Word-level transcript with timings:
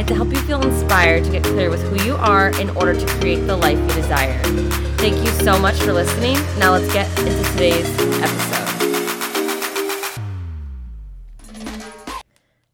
and 0.00 0.08
to 0.08 0.14
help 0.14 0.30
you 0.30 0.38
feel 0.38 0.62
inspired 0.62 1.22
to 1.22 1.30
get 1.30 1.44
clear 1.44 1.68
with 1.68 1.82
who 1.82 2.06
you 2.06 2.16
are 2.16 2.58
in 2.58 2.70
order 2.70 2.98
to 2.98 3.06
create 3.18 3.46
the 3.46 3.54
life 3.54 3.78
you 3.78 3.86
desire. 3.88 4.42
Thank 4.96 5.18
you 5.18 5.26
so 5.44 5.58
much 5.58 5.76
for 5.76 5.92
listening. 5.92 6.38
Now 6.58 6.72
let's 6.72 6.90
get 6.90 7.06
into 7.18 7.50
today's 7.52 7.86
episode. 8.22 8.70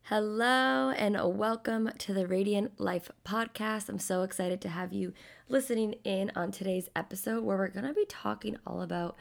Hello 0.05 0.91
and 0.91 1.19
welcome 1.37 1.91
to 1.99 2.15
the 2.15 2.29
Radiant 2.29 2.79
Life 2.79 3.11
podcast. 3.25 3.89
I'm 3.89 3.99
so 3.99 4.23
excited 4.23 4.61
to 4.61 4.69
have 4.69 4.93
you 4.93 5.13
listening 5.49 5.97
in 6.05 6.31
on 6.37 6.53
today's 6.53 6.89
episode 6.95 7.43
where 7.43 7.57
we're 7.57 7.67
going 7.67 7.87
to 7.87 7.93
be 7.93 8.07
talking 8.09 8.57
all 8.65 8.83
about 8.83 9.17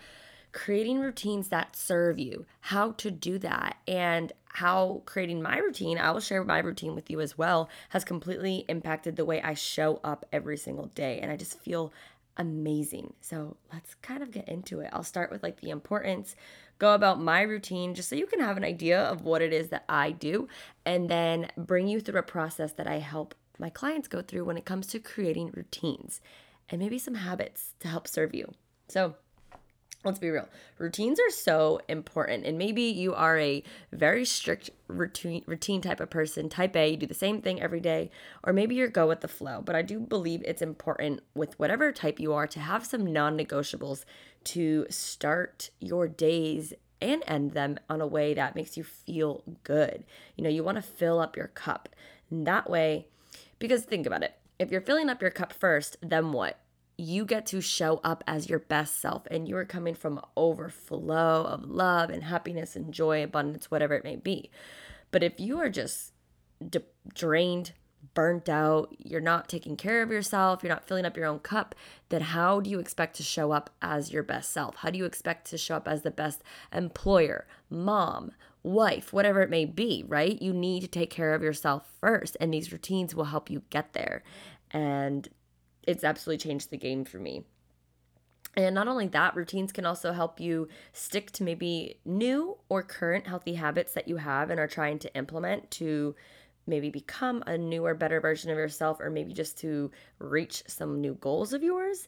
creating 0.55 0.99
routines 0.99 1.49
that 1.49 1.75
serve 1.75 2.17
you, 2.17 2.45
how 2.61 2.91
to 2.93 3.11
do 3.11 3.37
that, 3.37 3.75
and 3.89 4.31
how 4.45 5.01
creating 5.05 5.41
my 5.41 5.57
routine, 5.57 5.97
I 5.97 6.11
will 6.11 6.21
share 6.21 6.45
my 6.45 6.59
routine 6.59 6.95
with 6.95 7.11
you 7.11 7.19
as 7.19 7.37
well, 7.37 7.69
has 7.89 8.05
completely 8.05 8.63
impacted 8.69 9.17
the 9.17 9.25
way 9.25 9.41
I 9.41 9.53
show 9.53 9.99
up 10.01 10.25
every 10.31 10.55
single 10.55 10.85
day. 10.85 11.19
And 11.19 11.29
I 11.29 11.35
just 11.35 11.59
feel 11.59 11.91
amazing. 12.37 13.13
So 13.19 13.57
let's 13.73 13.95
kind 13.95 14.23
of 14.23 14.31
get 14.31 14.47
into 14.47 14.79
it. 14.79 14.91
I'll 14.93 15.03
start 15.03 15.29
with 15.29 15.43
like 15.43 15.59
the 15.59 15.71
importance, 15.71 16.37
go 16.79 16.95
about 16.95 17.21
my 17.21 17.41
routine 17.41 17.93
just 17.93 18.07
so 18.07 18.15
you 18.15 18.25
can 18.25 18.39
have 18.39 18.55
an 18.55 18.63
idea 18.63 19.01
of 19.01 19.23
what 19.23 19.41
it 19.41 19.51
is 19.51 19.67
that 19.69 19.83
I 19.89 20.11
do, 20.11 20.47
and 20.85 21.09
then 21.09 21.49
bring 21.57 21.89
you 21.89 21.99
through 21.99 22.19
a 22.19 22.23
process 22.23 22.71
that 22.73 22.87
I 22.87 22.99
help 22.99 23.35
my 23.59 23.69
clients 23.69 24.07
go 24.07 24.21
through 24.21 24.45
when 24.45 24.57
it 24.57 24.65
comes 24.65 24.87
to 24.87 24.99
creating 24.99 25.51
routines 25.53 26.21
and 26.69 26.79
maybe 26.79 26.97
some 26.97 27.15
habits 27.15 27.73
to 27.81 27.89
help 27.89 28.07
serve 28.07 28.33
you. 28.33 28.53
So, 28.87 29.15
let's 30.05 30.19
be 30.19 30.29
real 30.29 30.47
routines 30.77 31.19
are 31.19 31.31
so 31.31 31.81
important 31.87 32.45
and 32.45 32.57
maybe 32.57 32.83
you 32.83 33.13
are 33.13 33.37
a 33.39 33.63
very 33.91 34.23
strict 34.23 34.69
routine 34.87 35.43
routine 35.47 35.81
type 35.81 35.99
of 35.99 36.09
person 36.09 36.47
type 36.47 36.75
a 36.75 36.91
you 36.91 36.97
do 36.97 37.05
the 37.05 37.13
same 37.13 37.41
thing 37.41 37.61
every 37.61 37.79
day 37.79 38.09
or 38.43 38.53
maybe 38.53 38.75
you're 38.75 38.87
go 38.87 39.07
with 39.07 39.21
the 39.21 39.27
flow 39.27 39.61
but 39.63 39.75
i 39.75 39.81
do 39.81 39.99
believe 39.99 40.41
it's 40.45 40.61
important 40.61 41.21
with 41.33 41.57
whatever 41.59 41.91
type 41.91 42.19
you 42.19 42.33
are 42.33 42.47
to 42.47 42.59
have 42.59 42.85
some 42.85 43.11
non-negotiables 43.11 44.05
to 44.43 44.85
start 44.89 45.71
your 45.79 46.07
days 46.07 46.73
and 47.01 47.23
end 47.27 47.51
them 47.51 47.77
on 47.89 48.01
a 48.01 48.07
way 48.07 48.33
that 48.33 48.55
makes 48.55 48.77
you 48.77 48.83
feel 48.83 49.43
good. 49.63 50.05
You 50.35 50.43
know 50.43 50.49
you 50.49 50.63
want 50.63 50.77
to 50.77 50.81
fill 50.81 51.19
up 51.19 51.35
your 51.35 51.47
cup. 51.47 51.89
And 52.29 52.47
that 52.47 52.69
way 52.69 53.07
because 53.59 53.83
think 53.83 54.05
about 54.05 54.23
it 54.23 54.35
if 54.57 54.71
you're 54.71 54.81
filling 54.81 55.09
up 55.09 55.21
your 55.21 55.31
cup 55.31 55.53
first 55.53 55.97
then 56.01 56.31
what 56.31 56.57
you 56.97 57.25
get 57.25 57.45
to 57.47 57.61
show 57.61 57.99
up 58.03 58.23
as 58.27 58.49
your 58.49 58.59
best 58.59 58.99
self 59.01 59.25
and 59.29 59.47
you 59.47 59.57
are 59.57 59.65
coming 59.65 59.95
from 59.95 60.21
overflow 60.37 61.43
of 61.43 61.69
love 61.69 62.09
and 62.09 62.23
happiness 62.23 62.75
and 62.75 62.93
joy, 62.93 63.23
abundance, 63.23 63.69
whatever 63.69 63.95
it 63.95 64.03
may 64.03 64.15
be. 64.15 64.49
But 65.11 65.23
if 65.23 65.39
you 65.39 65.59
are 65.59 65.69
just 65.69 66.13
de- 66.67 66.81
drained, 67.13 67.73
burnt 68.13 68.47
out, 68.47 68.95
you're 68.97 69.19
not 69.19 69.49
taking 69.49 69.75
care 69.75 70.01
of 70.01 70.11
yourself, 70.11 70.63
you're 70.63 70.73
not 70.73 70.87
filling 70.87 71.05
up 71.05 71.17
your 71.17 71.25
own 71.25 71.39
cup, 71.39 71.75
then 72.09 72.21
how 72.21 72.59
do 72.59 72.69
you 72.69 72.79
expect 72.79 73.15
to 73.17 73.23
show 73.23 73.51
up 73.51 73.69
as 73.81 74.11
your 74.11 74.23
best 74.23 74.51
self? 74.51 74.77
How 74.77 74.89
do 74.89 74.97
you 74.97 75.05
expect 75.05 75.49
to 75.49 75.57
show 75.57 75.75
up 75.75 75.87
as 75.87 76.03
the 76.03 76.11
best 76.11 76.43
employer, 76.71 77.47
mom, 77.69 78.31
wife, 78.63 79.11
whatever 79.11 79.41
it 79.41 79.49
may 79.49 79.65
be, 79.65 80.03
right? 80.07 80.41
You 80.41 80.53
need 80.53 80.81
to 80.81 80.87
take 80.87 81.09
care 81.09 81.33
of 81.33 81.43
yourself 81.43 81.91
first, 81.99 82.37
and 82.39 82.53
these 82.53 82.71
routines 82.71 83.15
will 83.15 83.25
help 83.25 83.49
you 83.49 83.63
get 83.69 83.93
there. 83.93 84.23
And 84.71 85.27
it's 85.87 86.03
absolutely 86.03 86.49
changed 86.49 86.69
the 86.69 86.77
game 86.77 87.05
for 87.05 87.17
me. 87.17 87.43
And 88.57 88.73
not 88.73 88.87
only 88.87 89.07
that, 89.07 89.35
routines 89.35 89.71
can 89.71 89.85
also 89.85 90.13
help 90.13 90.39
you 90.39 90.69
stick 90.93 91.31
to 91.31 91.43
maybe 91.43 91.99
new 92.05 92.57
or 92.69 92.83
current 92.83 93.27
healthy 93.27 93.55
habits 93.55 93.93
that 93.93 94.07
you 94.07 94.17
have 94.17 94.49
and 94.49 94.59
are 94.59 94.67
trying 94.67 94.99
to 94.99 95.13
implement 95.15 95.69
to 95.71 96.15
maybe 96.65 96.89
become 96.89 97.43
a 97.45 97.57
newer, 97.57 97.93
better 97.93 98.21
version 98.21 98.49
of 98.49 98.57
yourself, 98.57 98.99
or 98.99 99.09
maybe 99.09 99.33
just 99.33 99.57
to 99.59 99.91
reach 100.19 100.63
some 100.67 101.01
new 101.01 101.15
goals 101.15 101.53
of 101.53 101.63
yours. 101.63 102.07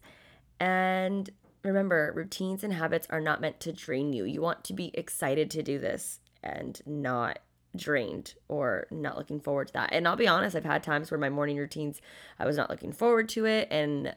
And 0.59 1.29
remember, 1.63 2.13
routines 2.16 2.63
and 2.63 2.73
habits 2.73 3.07
are 3.09 3.21
not 3.21 3.41
meant 3.41 3.59
to 3.61 3.73
drain 3.73 4.13
you. 4.13 4.23
You 4.23 4.41
want 4.41 4.63
to 4.66 4.73
be 4.73 4.91
excited 4.93 5.51
to 5.51 5.63
do 5.63 5.79
this 5.79 6.19
and 6.43 6.81
not 6.85 7.39
drained 7.75 8.33
or 8.47 8.88
not 8.91 9.17
looking 9.17 9.39
forward 9.39 9.67
to 9.67 9.73
that. 9.73 9.89
And 9.91 10.07
I'll 10.07 10.16
be 10.16 10.28
honest, 10.28 10.55
I've 10.55 10.66
had 10.66 10.83
times 10.83 11.11
where 11.11 11.19
my 11.19 11.29
morning 11.29 11.57
routines, 11.57 12.01
I 12.39 12.45
was 12.45 12.57
not 12.57 12.69
looking 12.69 12.91
forward 12.91 13.29
to 13.29 13.45
it. 13.45 13.67
And 13.72 14.16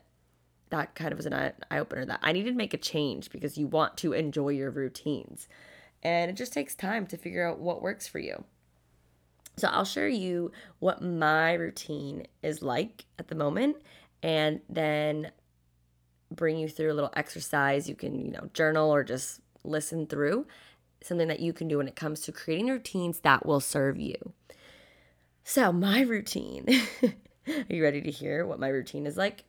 that 0.71 0.95
kind 0.95 1.13
of 1.13 1.19
was 1.19 1.27
an 1.27 1.35
eye 1.35 1.79
opener 1.79 2.05
that 2.07 2.21
I 2.23 2.33
needed 2.33 2.53
to 2.53 2.57
make 2.57 2.75
a 2.75 2.79
change 2.79 3.31
because 3.31 3.59
you 3.59 3.67
want 3.67 3.97
to 3.99 4.13
enjoy 4.13 4.51
your 4.51 4.71
routines. 4.71 5.49
And 6.03 6.31
it 6.31 6.35
just 6.35 6.53
takes 6.53 6.75
time 6.75 7.07
to 7.09 7.17
figure 7.17 7.47
out 7.47 7.59
what 7.59 7.83
works 7.83 8.07
for 8.07 8.19
you. 8.19 8.45
So 9.57 9.69
I'll 9.69 9.85
share 9.85 10.09
you 10.09 10.53
what 10.79 11.03
my 11.03 11.53
routine 11.53 12.27
is 12.43 12.63
like 12.63 13.05
at 13.19 13.29
the 13.29 13.35
moment 13.35 13.77
and 14.23 14.61
then 14.69 15.33
bring 16.31 16.57
you 16.57 16.69
through 16.69 16.93
a 16.93 16.95
little 16.95 17.13
exercise 17.15 17.89
you 17.89 17.95
can, 17.95 18.25
you 18.25 18.31
know, 18.31 18.49
journal 18.55 18.91
or 18.91 19.03
just 19.03 19.41
listen 19.65 20.07
through 20.07 20.47
something 21.03 21.29
that 21.29 21.41
you 21.41 21.53
can 21.53 21.69
do 21.69 21.79
when 21.79 21.89
it 21.89 21.97
comes 21.97 22.21
to 22.21 22.33
creating 22.33 22.69
routines 22.69 23.21
that 23.21 23.47
will 23.47 23.61
serve 23.61 23.99
you. 23.99 24.33
So, 25.45 25.73
my 25.73 26.03
routine. 26.03 26.67
Are 27.49 27.65
you 27.69 27.83
ready 27.83 28.01
to 28.03 28.11
hear 28.11 28.47
what 28.47 28.61
my 28.61 28.69
routine 28.69 29.07
is 29.07 29.17
like? 29.17 29.45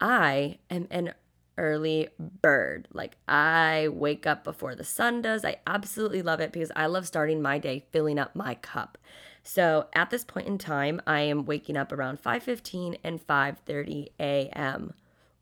I 0.00 0.58
am 0.70 0.86
an 0.90 1.14
early 1.58 2.08
bird. 2.18 2.88
Like, 2.92 3.16
I 3.26 3.88
wake 3.90 4.26
up 4.26 4.44
before 4.44 4.74
the 4.74 4.84
sun 4.84 5.22
does. 5.22 5.44
I 5.44 5.56
absolutely 5.66 6.22
love 6.22 6.40
it 6.40 6.52
because 6.52 6.72
I 6.76 6.86
love 6.86 7.06
starting 7.06 7.42
my 7.42 7.58
day 7.58 7.84
filling 7.90 8.18
up 8.18 8.36
my 8.36 8.54
cup. 8.54 8.98
So, 9.42 9.88
at 9.94 10.10
this 10.10 10.24
point 10.24 10.46
in 10.46 10.58
time, 10.58 11.00
I 11.06 11.20
am 11.20 11.46
waking 11.46 11.76
up 11.76 11.92
around 11.92 12.22
5:15 12.22 12.98
and 13.02 13.20
5:30 13.26 14.08
a.m. 14.20 14.94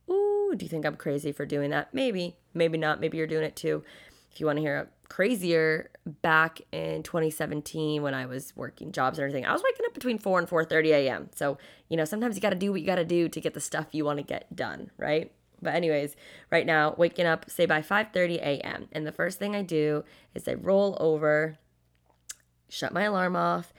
Ooh, 0.09 0.55
do 0.57 0.65
you 0.65 0.69
think 0.69 0.87
I'm 0.87 0.97
crazy 0.97 1.33
for 1.33 1.45
doing 1.45 1.71
that? 1.71 1.93
Maybe, 1.93 2.37
maybe 2.55 2.79
not. 2.79 3.01
Maybe 3.01 3.19
you're 3.19 3.27
doing 3.27 3.45
it 3.45 3.57
too. 3.57 3.85
If 4.33 4.41
you 4.41 4.47
want 4.47 4.57
to 4.57 4.63
hear 4.63 4.89
crazier 5.09 5.91
back 6.23 6.61
in 6.73 7.03
2017 7.03 8.03
when 8.03 8.15
I 8.15 8.27
was 8.27 8.53
working 8.57 8.93
jobs 8.93 9.19
and 9.19 9.25
everything. 9.25 9.47
I 9.47 9.53
was 9.53 9.63
waking 9.63 9.87
up 9.87 9.95
between 9.95 10.19
4 10.19 10.39
and 10.39 10.49
4:30 10.49 10.89
a.m. 10.91 11.31
So, 11.35 11.59
you 11.89 11.97
know, 11.97 12.05
sometimes 12.05 12.37
you 12.37 12.43
got 12.43 12.51
to 12.51 12.57
do 12.57 12.71
what 12.71 12.81
you 12.81 12.87
got 12.87 12.97
to 12.97 13.05
do 13.05 13.29
to 13.29 13.41
get 13.41 13.55
the 13.55 13.61
stuff 13.61 13.89
you 13.93 14.05
want 14.05 14.19
to 14.19 14.23
get 14.23 14.55
done, 14.55 14.91
right? 14.97 15.33
But 15.61 15.75
anyways, 15.75 16.15
right 16.51 16.67
now, 16.67 16.95
waking 16.97 17.27
up 17.27 17.51
say 17.51 17.67
by 17.67 17.83
5:30 17.83 18.37
a.m. 18.37 18.89
and 18.93 19.07
the 19.07 19.13
first 19.13 19.39
thing 19.39 19.57
I 19.57 19.63
do 19.63 20.05
is 20.35 20.47
I 20.47 20.55
roll 20.55 20.97
over, 21.01 21.59
shut 22.69 22.93
my 22.93 23.03
alarm 23.03 23.35
off, 23.35 23.73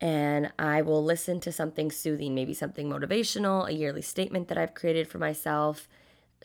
and 0.00 0.52
I 0.58 0.82
will 0.82 1.02
listen 1.02 1.40
to 1.40 1.52
something 1.52 1.90
soothing, 1.90 2.34
maybe 2.34 2.52
something 2.52 2.88
motivational, 2.88 3.68
a 3.68 3.72
yearly 3.72 4.02
statement 4.02 4.48
that 4.48 4.58
I've 4.58 4.74
created 4.74 5.08
for 5.08 5.18
myself 5.18 5.88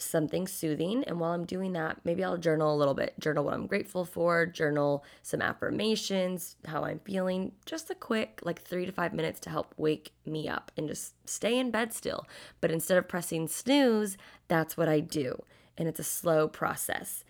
something 0.01 0.47
soothing. 0.47 1.03
And 1.03 1.19
while 1.19 1.33
I'm 1.33 1.45
doing 1.45 1.73
that, 1.73 1.99
maybe 2.03 2.23
I'll 2.23 2.37
journal 2.37 2.73
a 2.73 2.77
little 2.77 2.93
bit, 2.93 3.19
journal 3.19 3.43
what 3.43 3.53
I'm 3.53 3.67
grateful 3.67 4.05
for, 4.05 4.45
journal 4.45 5.03
some 5.21 5.41
affirmations, 5.41 6.55
how 6.65 6.83
I'm 6.83 6.99
feeling, 6.99 7.51
just 7.65 7.89
a 7.89 7.95
quick 7.95 8.39
like 8.43 8.61
three 8.61 8.85
to 8.85 8.91
five 8.91 9.13
minutes 9.13 9.39
to 9.41 9.49
help 9.49 9.73
wake 9.77 10.13
me 10.25 10.47
up 10.47 10.71
and 10.77 10.87
just 10.87 11.13
stay 11.27 11.57
in 11.57 11.71
bed 11.71 11.93
still. 11.93 12.25
But 12.61 12.71
instead 12.71 12.97
of 12.97 13.07
pressing 13.07 13.47
snooze, 13.47 14.17
that's 14.47 14.77
what 14.77 14.89
I 14.89 14.99
do. 14.99 15.43
And 15.77 15.87
it's 15.87 15.99
a 15.99 16.03
slow 16.03 16.47
process. 16.47 17.23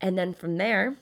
And 0.00 0.18
then 0.18 0.34
from 0.34 0.56
there, 0.58 0.96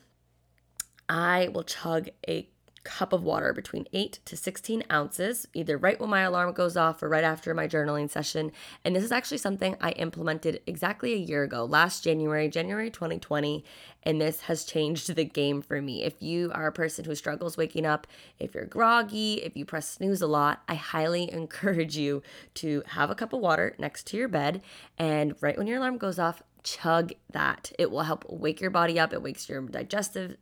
I 1.09 1.49
will 1.49 1.65
chug 1.65 2.09
a 2.29 2.49
cup 2.85 3.13
of 3.13 3.23
water 3.23 3.53
between 3.53 3.87
8 3.93 4.19
to 4.25 4.37
16 4.37 4.85
ounces, 4.91 5.47
either 5.55 5.77
right 5.79 6.01
when 6.01 6.11
my 6.11 6.23
alarm 6.23 6.53
goes 6.53 6.77
off 6.77 7.03
or 7.03 7.09
right 7.09 7.25
after 7.25 7.55
my 7.55 7.69
journaling 7.69 8.11
session. 8.11 8.53
And 8.85 8.95
this 8.95 9.05
is 9.05 9.13
actually 9.13 9.39
something 9.39 9.77
I 9.81 9.91
implemented 9.93 10.61
exactly 10.67 11.13
a 11.13 11.17
year 11.17 11.43
ago, 11.43 11.65
last 11.65 12.05
January, 12.05 12.49
January 12.49 12.91
2020. 12.91 13.65
And 14.03 14.21
this 14.21 14.43
has 14.43 14.65
changed 14.65 15.15
the 15.15 15.25
game 15.25 15.63
for 15.63 15.81
me. 15.81 16.03
If 16.03 16.21
you 16.21 16.51
are 16.55 16.67
a 16.67 16.73
person 16.73 17.05
who 17.05 17.15
struggles 17.15 17.57
waking 17.57 17.87
up, 17.87 18.07
if 18.39 18.55
you're 18.55 18.65
groggy, 18.65 19.35
if 19.35 19.57
you 19.57 19.65
press 19.65 19.89
snooze 19.89 20.23
a 20.23 20.27
lot, 20.27 20.63
I 20.69 20.75
highly 20.75 21.33
encourage 21.33 21.97
you 21.97 22.23
to 22.55 22.83
have 22.89 23.11
a 23.11 23.15
cup 23.15 23.33
of 23.33 23.41
water 23.41 23.77
next 23.79 24.07
to 24.09 24.17
your 24.17 24.29
bed. 24.29 24.63
And 24.99 25.35
right 25.41 25.57
when 25.57 25.67
your 25.67 25.79
alarm 25.79 25.99
goes 25.99 26.19
off, 26.19 26.43
chug 26.65 27.13
that. 27.33 27.73
It 27.79 27.91
will 27.91 28.03
help 28.03 28.25
wake 28.29 28.61
your 28.61 28.71
body 28.71 28.99
up. 28.99 29.13
It 29.13 29.23
wakes 29.23 29.49
your 29.49 29.63
digestive 29.63 30.37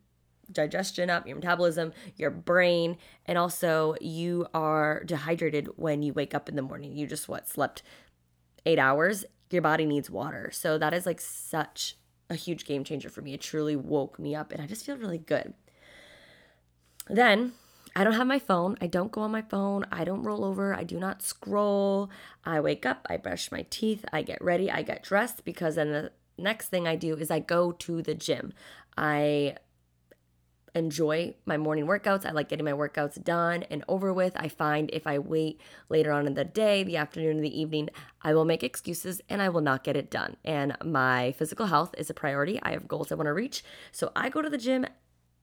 digestion 0.51 1.11
up, 1.11 1.27
your 1.27 1.37
metabolism, 1.37 1.93
your 2.17 2.31
brain, 2.31 2.97
and 3.27 3.39
also 3.39 3.95
you 4.01 4.47
are 4.53 5.03
dehydrated 5.05 5.69
when 5.77 6.03
you 6.03 6.13
wake 6.13 6.35
up 6.35 6.49
in 6.49 6.57
the 6.57 6.63
morning. 6.63 6.97
You 6.97 7.07
just 7.07 7.29
what 7.29 7.49
slept 7.49 7.83
8 8.67 8.79
hours. 8.79 9.25
Your 9.51 9.63
body 9.63 9.85
needs 9.85 10.11
water. 10.11 10.51
So 10.53 10.79
that 10.79 10.95
is 10.95 11.07
like 11.07 11.21
such 11.21 11.97
a 12.29 12.35
huge 12.35 12.65
game 12.65 12.85
changer 12.85 13.09
for 13.09 13.23
me. 13.23 13.35
It 13.35 13.41
truly 13.41 13.77
woke 13.77 14.19
me 14.19 14.35
up 14.35 14.53
and 14.53 14.63
I 14.63 14.67
just 14.67 14.87
feel 14.87 14.97
really 14.97 15.19
good. 15.19 15.55
Then 17.09 17.53
I 17.97 18.05
don't 18.05 18.13
have 18.13 18.27
my 18.27 18.39
phone. 18.39 18.77
I 18.81 18.87
don't 18.87 19.11
go 19.11 19.23
on 19.23 19.33
my 19.33 19.43
phone. 19.43 19.85
I 19.91 20.05
don't 20.05 20.23
roll 20.23 20.45
over. 20.45 20.73
I 20.73 20.85
do 20.85 20.99
not 20.99 21.23
scroll. 21.23 22.09
I 22.45 22.61
wake 22.61 22.87
up, 22.87 23.07
I 23.11 23.17
brush 23.17 23.51
my 23.51 23.67
teeth, 23.69 24.05
I 24.13 24.23
get 24.23 24.43
ready, 24.43 24.71
I 24.71 24.83
get 24.83 25.03
dressed 25.03 25.45
because 25.45 25.75
then 25.75 25.91
the 25.91 26.13
next 26.39 26.69
thing 26.69 26.87
I 26.87 26.97
do 26.97 27.17
is 27.17 27.31
I 27.31 27.41
go 27.41 27.73
to 27.73 28.03
the 28.03 28.15
gym. 28.15 28.53
I 28.97 29.57
enjoy 30.75 31.35
my 31.47 31.57
morning 31.57 31.87
workouts. 31.87 32.27
I 32.27 32.31
like 32.31 32.49
getting 32.49 32.65
my 32.65 32.73
workouts 32.73 33.23
done 33.23 33.65
and 33.71 33.85
over 33.89 34.13
with. 34.13 34.35
I 34.37 34.49
find 34.49 34.91
if 34.93 35.07
I 35.07 35.19
wait 35.19 35.61
later 35.89 36.13
on 36.13 36.27
in 36.27 36.35
the 36.35 36.45
day, 36.45 36.83
the 36.83 36.97
afternoon, 36.97 37.41
the 37.41 37.61
evening, 37.61 37.91
I 38.23 38.35
will 38.35 38.45
make 38.45 38.63
excuses 38.63 39.21
and 39.29 39.43
I 39.43 39.49
will 39.49 39.61
not 39.61 39.85
get 39.85 39.97
it 39.97 40.11
done. 40.11 40.37
And 40.45 40.77
my 40.85 41.33
physical 41.33 41.67
health 41.67 41.95
is 41.99 42.11
a 42.11 42.15
priority. 42.15 42.61
I 42.63 42.73
have 42.73 42.89
goals 42.89 43.11
I 43.11 43.17
want 43.17 43.27
to 43.27 43.33
reach. 43.33 43.65
So 43.93 44.13
I 44.15 44.29
go 44.29 44.43
to 44.43 44.51
the 44.51 44.59
gym 44.59 44.87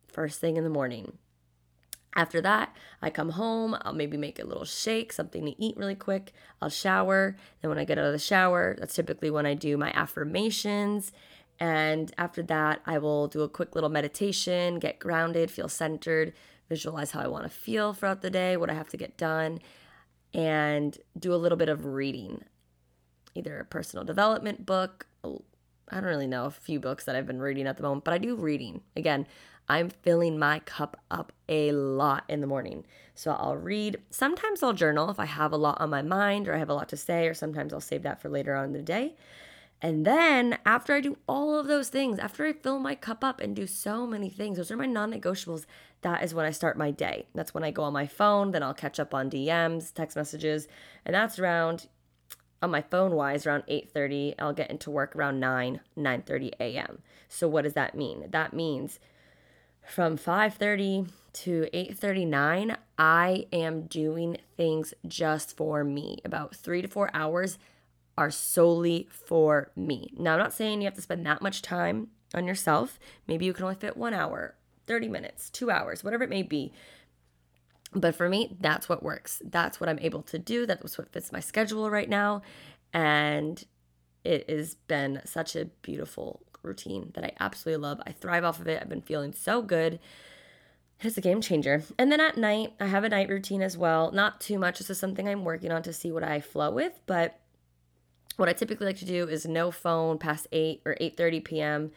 first 0.08 0.40
thing 0.40 0.58
in 0.58 0.64
the 0.64 0.70
morning. 0.70 1.18
After 2.16 2.42
that, 2.42 2.76
I 3.00 3.12
come 3.12 3.30
home, 3.30 3.78
I'll 3.82 3.94
maybe 3.94 4.18
make 4.18 4.40
a 4.40 4.46
little 4.46 4.66
shake, 4.66 5.14
something 5.14 5.46
to 5.46 5.64
eat 5.64 5.78
really 5.78 5.94
quick. 5.94 6.34
I'll 6.60 6.70
shower. 6.70 7.38
Then, 7.62 7.70
when 7.70 7.78
I 7.78 7.86
get 7.86 8.00
out 8.00 8.06
of 8.06 8.12
the 8.12 8.18
shower, 8.18 8.76
that's 8.80 8.96
typically 8.96 9.30
when 9.30 9.46
I 9.46 9.54
do 9.54 9.78
my 9.78 9.92
affirmations. 9.92 11.12
And 11.60 12.14
after 12.18 12.44
that, 12.44 12.82
I 12.86 13.00
will 13.00 13.28
do 13.28 13.42
a 13.42 13.50
quick 13.50 13.74
little 13.74 13.90
meditation, 13.90 14.80
get 14.80 15.00
grounded, 15.00 15.50
feel 15.50 15.70
centered, 15.70 16.34
visualize 16.70 17.12
how 17.12 17.22
I 17.22 17.28
want 17.28 17.44
to 17.44 17.50
feel 17.50 17.94
throughout 17.94 18.22
the 18.22 18.30
day, 18.30 18.58
what 18.58 18.70
I 18.70 18.74
have 18.74 18.90
to 18.90 18.98
get 18.98 19.18
done, 19.18 19.60
and 20.34 20.98
do 21.18 21.34
a 21.34 21.38
little 21.38 21.58
bit 21.58 21.70
of 21.70 21.86
reading. 21.86 22.44
Either 23.34 23.60
a 23.60 23.66
personal 23.66 24.06
development 24.06 24.66
book, 24.66 25.08
I 25.24 25.30
don't 25.96 26.04
really 26.04 26.28
know, 26.28 26.46
a 26.46 26.52
few 26.52 26.80
books 26.80 27.06
that 27.06 27.16
I've 27.16 27.28
been 27.28 27.42
reading 27.42 27.68
at 27.68 27.78
the 27.78 27.84
moment, 27.84 28.04
but 28.04 28.14
I 28.14 28.18
do 28.18 28.36
reading. 28.36 28.82
Again, 28.96 29.28
I'm 29.70 29.90
filling 29.90 30.40
my 30.40 30.60
cup 30.60 31.02
up 31.12 31.34
a 31.50 31.72
lot 31.72 32.24
in 32.30 32.42
the 32.42 32.48
morning. 32.48 32.86
So 33.16 33.32
I'll 33.32 33.58
read. 33.58 33.98
Sometimes 34.10 34.64
I'll 34.64 34.74
journal 34.74 35.10
if 35.10 35.20
I 35.20 35.26
have 35.26 35.52
a 35.52 35.58
lot 35.58 35.82
on 35.82 35.90
my 35.90 36.02
mind 36.02 36.48
or 36.48 36.56
I 36.56 36.60
have 36.60 36.70
a 36.70 36.74
lot 36.74 36.90
to 36.90 36.98
say, 36.98 37.28
or 37.28 37.34
sometimes 37.34 37.74
I'll 37.74 37.82
save 37.82 38.04
that 38.04 38.22
for 38.22 38.30
later 38.30 38.56
on 38.56 38.66
in 38.66 38.74
the 38.74 38.82
day. 38.82 39.16
And 39.82 40.06
then 40.06 40.58
after 40.66 40.96
I 40.96 41.02
do 41.02 41.18
all 41.28 41.58
of 41.58 41.68
those 41.68 41.90
things, 41.90 42.18
after 42.18 42.46
I 42.46 42.54
fill 42.54 42.80
my 42.80 42.96
cup 42.96 43.24
up 43.24 43.40
and 43.40 43.56
do 43.56 43.68
so 43.68 44.08
many 44.08 44.30
things, 44.30 44.58
those 44.58 44.72
are 44.72 44.78
my 44.78 44.88
non 44.88 45.12
negotiables. 45.12 45.66
That 46.02 46.24
is 46.24 46.34
when 46.34 46.46
I 46.46 46.52
start 46.52 46.78
my 46.78 46.92
day. 46.92 47.28
That's 47.36 47.54
when 47.54 47.64
I 47.64 47.72
go 47.72 47.84
on 47.84 47.94
my 47.94 48.08
phone, 48.08 48.52
then 48.52 48.64
I'll 48.64 48.74
catch 48.74 49.00
up 49.00 49.14
on 49.14 49.30
DMs, 49.30 49.94
text 49.94 50.18
messages, 50.18 50.68
and 51.06 51.14
that's 51.14 51.38
around 51.38 51.88
on 52.62 52.72
my 52.72 52.82
phone 52.82 53.14
wise 53.14 53.46
around 53.46 53.64
8:30. 53.68 54.36
I'll 54.40 54.54
get 54.54 54.72
into 54.72 54.90
work 54.90 55.16
around 55.16 55.40
9, 55.40 55.80
9:30 55.96 56.54
a.m. 56.60 57.04
So 57.30 57.48
what 57.48 57.64
does 57.64 57.74
that 57.74 57.96
mean? 57.96 58.26
That 58.32 58.54
means 58.54 59.00
from 59.88 60.18
5:30 60.18 61.08
to 61.34 61.68
8:39 61.72 62.78
I 62.98 63.46
am 63.54 63.84
doing 63.84 64.38
things 64.56 64.96
just 65.08 65.56
for 65.56 65.84
me. 65.84 66.18
About 66.26 66.56
3 66.56 66.82
to 66.82 66.88
4 66.88 67.12
hours 67.14 67.60
are 68.18 68.32
solely 68.32 69.08
for 69.12 69.72
me. 69.76 70.12
Now 70.18 70.34
I'm 70.34 70.40
not 70.40 70.54
saying 70.54 70.82
you 70.82 70.86
have 70.86 70.96
to 70.96 71.02
spend 71.02 71.26
that 71.26 71.42
much 71.42 71.62
time 71.62 72.08
on 72.34 72.48
yourself. 72.48 73.00
Maybe 73.28 73.46
you 73.46 73.54
can 73.54 73.64
only 73.64 73.76
fit 73.76 73.96
1 73.96 74.14
hour, 74.14 74.56
30 74.88 75.08
minutes, 75.08 75.50
2 75.50 75.70
hours, 75.70 76.04
whatever 76.04 76.24
it 76.24 76.30
may 76.30 76.44
be. 76.44 76.74
But 77.94 78.16
for 78.16 78.28
me, 78.28 78.58
that's 78.60 78.90
what 78.90 79.04
works. 79.04 79.42
That's 79.46 79.80
what 79.80 79.90
I'm 79.90 80.00
able 80.00 80.22
to 80.24 80.38
do. 80.38 80.66
That's 80.66 80.98
what 80.98 81.12
fits 81.12 81.32
my 81.32 81.40
schedule 81.40 81.90
right 81.90 82.10
now. 82.10 82.42
And 82.94 83.64
it 84.24 84.50
has 84.50 84.76
been 84.76 85.22
such 85.24 85.56
a 85.56 85.66
beautiful 85.66 86.42
routine 86.64 87.12
that 87.14 87.24
I 87.24 87.32
absolutely 87.40 87.82
love. 87.82 88.02
I 88.06 88.12
thrive 88.12 88.44
off 88.44 88.60
of 88.60 88.68
it. 88.68 88.82
I've 88.82 88.90
been 88.90 89.02
feeling 89.02 89.32
so 89.32 89.62
good. 89.62 90.00
It's 91.00 91.18
a 91.18 91.22
game 91.22 91.42
changer. 91.42 91.84
And 91.98 92.12
then 92.12 92.20
at 92.20 92.38
night, 92.38 92.74
I 92.80 92.88
have 92.88 93.04
a 93.04 93.10
night 93.10 93.30
routine 93.30 93.62
as 93.62 93.78
well. 93.78 94.12
Not 94.12 94.42
too 94.42 94.60
much. 94.60 94.80
This 94.80 94.90
is 94.90 95.00
something 95.00 95.30
I'm 95.30 95.46
working 95.46 95.72
on 95.72 95.84
to 95.84 95.94
see 95.94 96.12
what 96.12 96.24
I 96.24 96.42
flow 96.42 96.72
with, 96.72 97.00
but 97.06 97.40
what 98.38 98.48
I 98.48 98.54
typically 98.54 98.86
like 98.86 98.98
to 98.98 99.06
do 99.06 99.28
is 99.28 99.46
no 99.46 99.72
phone 99.72 100.18
past 100.18 100.48
8 100.52 100.82
or 100.86 100.96
8:30 101.02 101.44
p.m. 101.44 101.92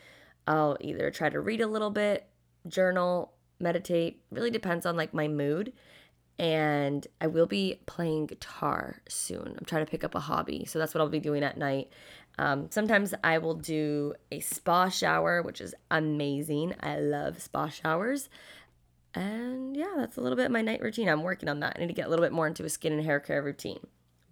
I'll 0.46 0.76
either 0.80 1.10
try 1.10 1.28
to 1.28 1.38
read 1.38 1.60
a 1.60 1.66
little 1.66 1.90
bit, 1.90 2.26
journal, 2.66 3.32
meditate. 3.60 4.22
Really 4.30 4.50
depends 4.50 4.86
on 4.86 4.96
like 4.96 5.14
my 5.14 5.28
mood. 5.28 5.72
And 6.38 7.06
I 7.20 7.26
will 7.26 7.46
be 7.46 7.80
playing 7.84 8.26
guitar 8.26 9.02
soon. 9.06 9.54
I'm 9.58 9.66
trying 9.66 9.84
to 9.84 9.90
pick 9.90 10.04
up 10.04 10.14
a 10.14 10.20
hobby. 10.20 10.64
So 10.64 10.78
that's 10.78 10.94
what 10.94 11.02
I'll 11.02 11.10
be 11.10 11.20
doing 11.20 11.42
at 11.42 11.58
night. 11.58 11.92
Um, 12.38 12.68
sometimes 12.70 13.12
I 13.22 13.36
will 13.36 13.54
do 13.54 14.14
a 14.32 14.40
spa 14.40 14.88
shower, 14.88 15.42
which 15.42 15.60
is 15.60 15.74
amazing. 15.90 16.74
I 16.80 16.98
love 16.98 17.42
spa 17.42 17.68
showers. 17.68 18.30
And 19.14 19.76
yeah, 19.76 19.92
that's 19.98 20.16
a 20.16 20.22
little 20.22 20.36
bit 20.36 20.50
my 20.50 20.62
night 20.62 20.80
routine. 20.80 21.10
I'm 21.10 21.22
working 21.22 21.50
on 21.50 21.60
that. 21.60 21.74
I 21.76 21.80
need 21.80 21.88
to 21.88 21.92
get 21.92 22.06
a 22.06 22.08
little 22.08 22.24
bit 22.24 22.32
more 22.32 22.46
into 22.46 22.64
a 22.64 22.70
skin 22.70 22.94
and 22.94 23.04
hair 23.04 23.20
care 23.20 23.42
routine. 23.42 23.80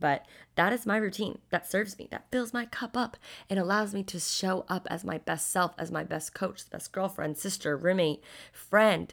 But 0.01 0.27
that 0.55 0.73
is 0.73 0.87
my 0.87 0.97
routine. 0.97 1.39
That 1.51 1.71
serves 1.71 1.99
me. 1.99 2.09
That 2.11 2.31
fills 2.31 2.53
my 2.53 2.67
cup 2.67 2.97
up 2.97 3.17
and 3.51 3.59
allows 3.59 3.95
me 3.95 4.03
to 4.05 4.21
show 4.21 4.65
up 4.69 4.87
as 4.91 5.05
my 5.05 5.19
best 5.19 5.51
self, 5.51 5.75
as 5.79 5.91
my 5.91 6.05
best 6.05 6.35
coach, 6.35 6.69
best 6.71 6.93
girlfriend, 6.93 7.37
sister, 7.37 7.77
roommate, 7.77 8.23
friend. 8.53 9.13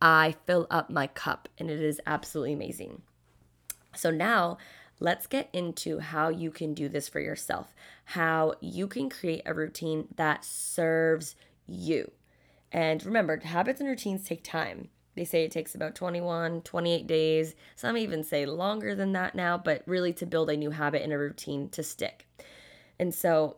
I 0.00 0.36
fill 0.46 0.66
up 0.70 0.90
my 0.90 1.06
cup 1.06 1.48
and 1.58 1.70
it 1.70 1.80
is 1.80 2.00
absolutely 2.06 2.52
amazing. 2.52 3.02
So 3.94 4.10
now 4.10 4.58
let's 5.00 5.26
get 5.26 5.48
into 5.52 5.98
how 5.98 6.28
you 6.28 6.50
can 6.50 6.74
do 6.74 6.88
this 6.88 7.08
for 7.08 7.20
yourself, 7.20 7.74
how 8.04 8.54
you 8.60 8.86
can 8.86 9.10
create 9.10 9.42
a 9.46 9.54
routine 9.54 10.08
that 10.16 10.44
serves 10.44 11.34
you. 11.66 12.10
And 12.70 13.04
remember, 13.04 13.38
habits 13.38 13.80
and 13.80 13.88
routines 13.88 14.24
take 14.24 14.44
time. 14.44 14.88
They 15.18 15.24
say 15.24 15.42
it 15.42 15.50
takes 15.50 15.74
about 15.74 15.96
21, 15.96 16.60
28 16.60 17.06
days. 17.08 17.56
Some 17.74 17.96
even 17.96 18.22
say 18.22 18.46
longer 18.46 18.94
than 18.94 19.10
that 19.14 19.34
now, 19.34 19.58
but 19.58 19.82
really 19.84 20.12
to 20.12 20.26
build 20.26 20.48
a 20.48 20.56
new 20.56 20.70
habit 20.70 21.02
and 21.02 21.12
a 21.12 21.18
routine 21.18 21.68
to 21.70 21.82
stick. 21.82 22.28
And 23.00 23.12
so, 23.12 23.56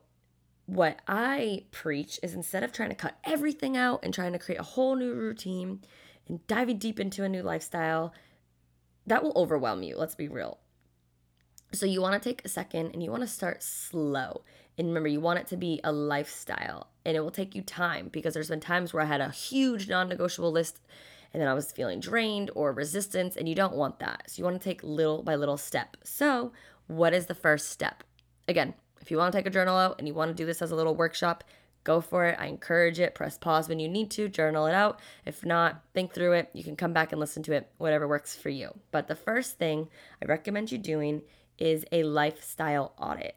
what 0.65 1.01
I 1.07 1.65
preach 1.71 2.19
is 2.23 2.33
instead 2.33 2.62
of 2.62 2.73
trying 2.73 2.89
to 2.89 2.95
cut 2.95 3.19
everything 3.25 3.77
out 3.77 4.01
and 4.03 4.15
trying 4.15 4.33
to 4.33 4.39
create 4.39 4.59
a 4.59 4.62
whole 4.62 4.97
new 4.97 5.12
routine 5.12 5.83
and 6.27 6.47
diving 6.47 6.79
deep 6.79 6.99
into 6.99 7.25
a 7.25 7.29
new 7.29 7.43
lifestyle, 7.43 8.15
that 9.06 9.23
will 9.23 9.35
overwhelm 9.37 9.83
you. 9.83 9.99
Let's 9.99 10.15
be 10.15 10.29
real. 10.29 10.61
So 11.75 11.84
you 11.84 12.01
want 12.01 12.20
to 12.20 12.27
take 12.27 12.43
a 12.43 12.49
second 12.49 12.93
and 12.94 13.03
you 13.03 13.11
want 13.11 13.23
to 13.23 13.29
start 13.29 13.63
slow. 13.63 14.44
And 14.79 14.89
remember, 14.89 15.11
you 15.11 15.20
want 15.20 15.41
it 15.41 15.46
to 15.49 15.58
be 15.58 15.79
a 15.84 15.93
lifestyle 15.93 16.87
and 17.05 17.19
it 17.19 17.20
will 17.20 17.31
take 17.31 17.55
you 17.55 17.61
time 17.61 18.08
because 18.11 18.32
there's 18.32 18.49
been 18.49 18.61
times 18.61 18.94
where 18.94 19.03
I 19.03 19.06
had 19.06 19.20
a 19.20 19.29
huge 19.29 19.91
non 19.91 20.08
negotiable 20.08 20.53
list 20.53 20.81
and 21.32 21.41
then 21.41 21.49
I 21.49 21.55
was 21.55 21.72
feeling 21.72 22.01
drained 22.01 22.51
or 22.55 22.72
resistance, 22.72 23.37
and 23.37 23.49
you 23.49 23.55
don't 23.55 23.77
want 23.77 23.99
that. 24.01 24.25
So 24.27 24.41
you 24.41 24.44
want 24.44 24.60
to 24.60 24.69
take 24.69 24.82
little 24.82 25.22
by 25.22 25.37
little 25.37 25.56
step. 25.56 25.96
So, 26.03 26.53
what 26.87 27.15
is 27.15 27.27
the 27.27 27.34
first 27.34 27.70
step? 27.70 28.03
Again, 28.49 28.75
if 29.01 29.10
you 29.10 29.17
want 29.17 29.32
to 29.32 29.39
take 29.39 29.46
a 29.46 29.51
journal 29.51 29.77
out 29.77 29.96
and 29.99 30.08
you 30.08 30.15
want 30.15 30.31
to 30.31 30.34
do 30.34 30.46
this 30.46 30.60
as 30.60 30.72
a 30.72 30.77
little 30.77 30.94
workshop, 30.94 31.44
go 31.84 32.01
for 32.01 32.27
it. 32.27 32.37
I 32.39 32.46
encourage 32.46 32.99
it. 32.99 33.15
Press 33.15 33.39
pause 33.39 33.69
when 33.69 33.79
you 33.79 33.89
need 33.89 34.10
to, 34.13 34.29
journal 34.29 34.67
it 34.67 34.75
out. 34.75 35.01
If 35.25 35.44
not, 35.44 35.82
think 35.94 36.13
through 36.13 36.32
it. 36.32 36.51
You 36.53 36.65
can 36.65 36.77
come 36.77 36.93
back 36.93 37.13
and 37.13 37.20
listen 37.20 37.43
to 37.44 37.53
it, 37.53 37.70
whatever 37.79 38.08
works 38.08 38.34
for 38.34 38.49
you. 38.49 38.70
But 38.91 39.06
the 39.06 39.15
first 39.15 39.56
thing 39.58 39.89
I 40.22 40.27
recommend 40.27 40.72
you 40.72 40.79
doing 40.79 41.22
is 41.58 41.84
a 41.93 42.03
lifestyle 42.03 42.93
audit. 42.99 43.37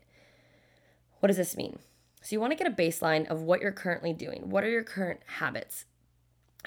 What 1.19 1.27
does 1.27 1.37
this 1.37 1.55
mean? 1.55 1.79
So, 2.21 2.35
you 2.35 2.39
want 2.39 2.51
to 2.51 2.57
get 2.57 2.67
a 2.67 2.75
baseline 2.75 3.27
of 3.27 3.41
what 3.41 3.61
you're 3.61 3.71
currently 3.71 4.13
doing. 4.13 4.49
What 4.49 4.63
are 4.63 4.69
your 4.69 4.83
current 4.83 5.19
habits? 5.25 5.85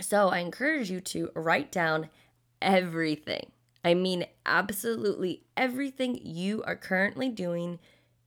So, 0.00 0.28
I 0.28 0.38
encourage 0.38 0.90
you 0.90 1.00
to 1.00 1.30
write 1.34 1.72
down 1.72 2.10
everything. 2.60 3.50
I 3.84 3.94
mean, 3.94 4.26
absolutely 4.44 5.44
everything 5.56 6.20
you 6.22 6.62
are 6.64 6.76
currently 6.76 7.30
doing 7.30 7.78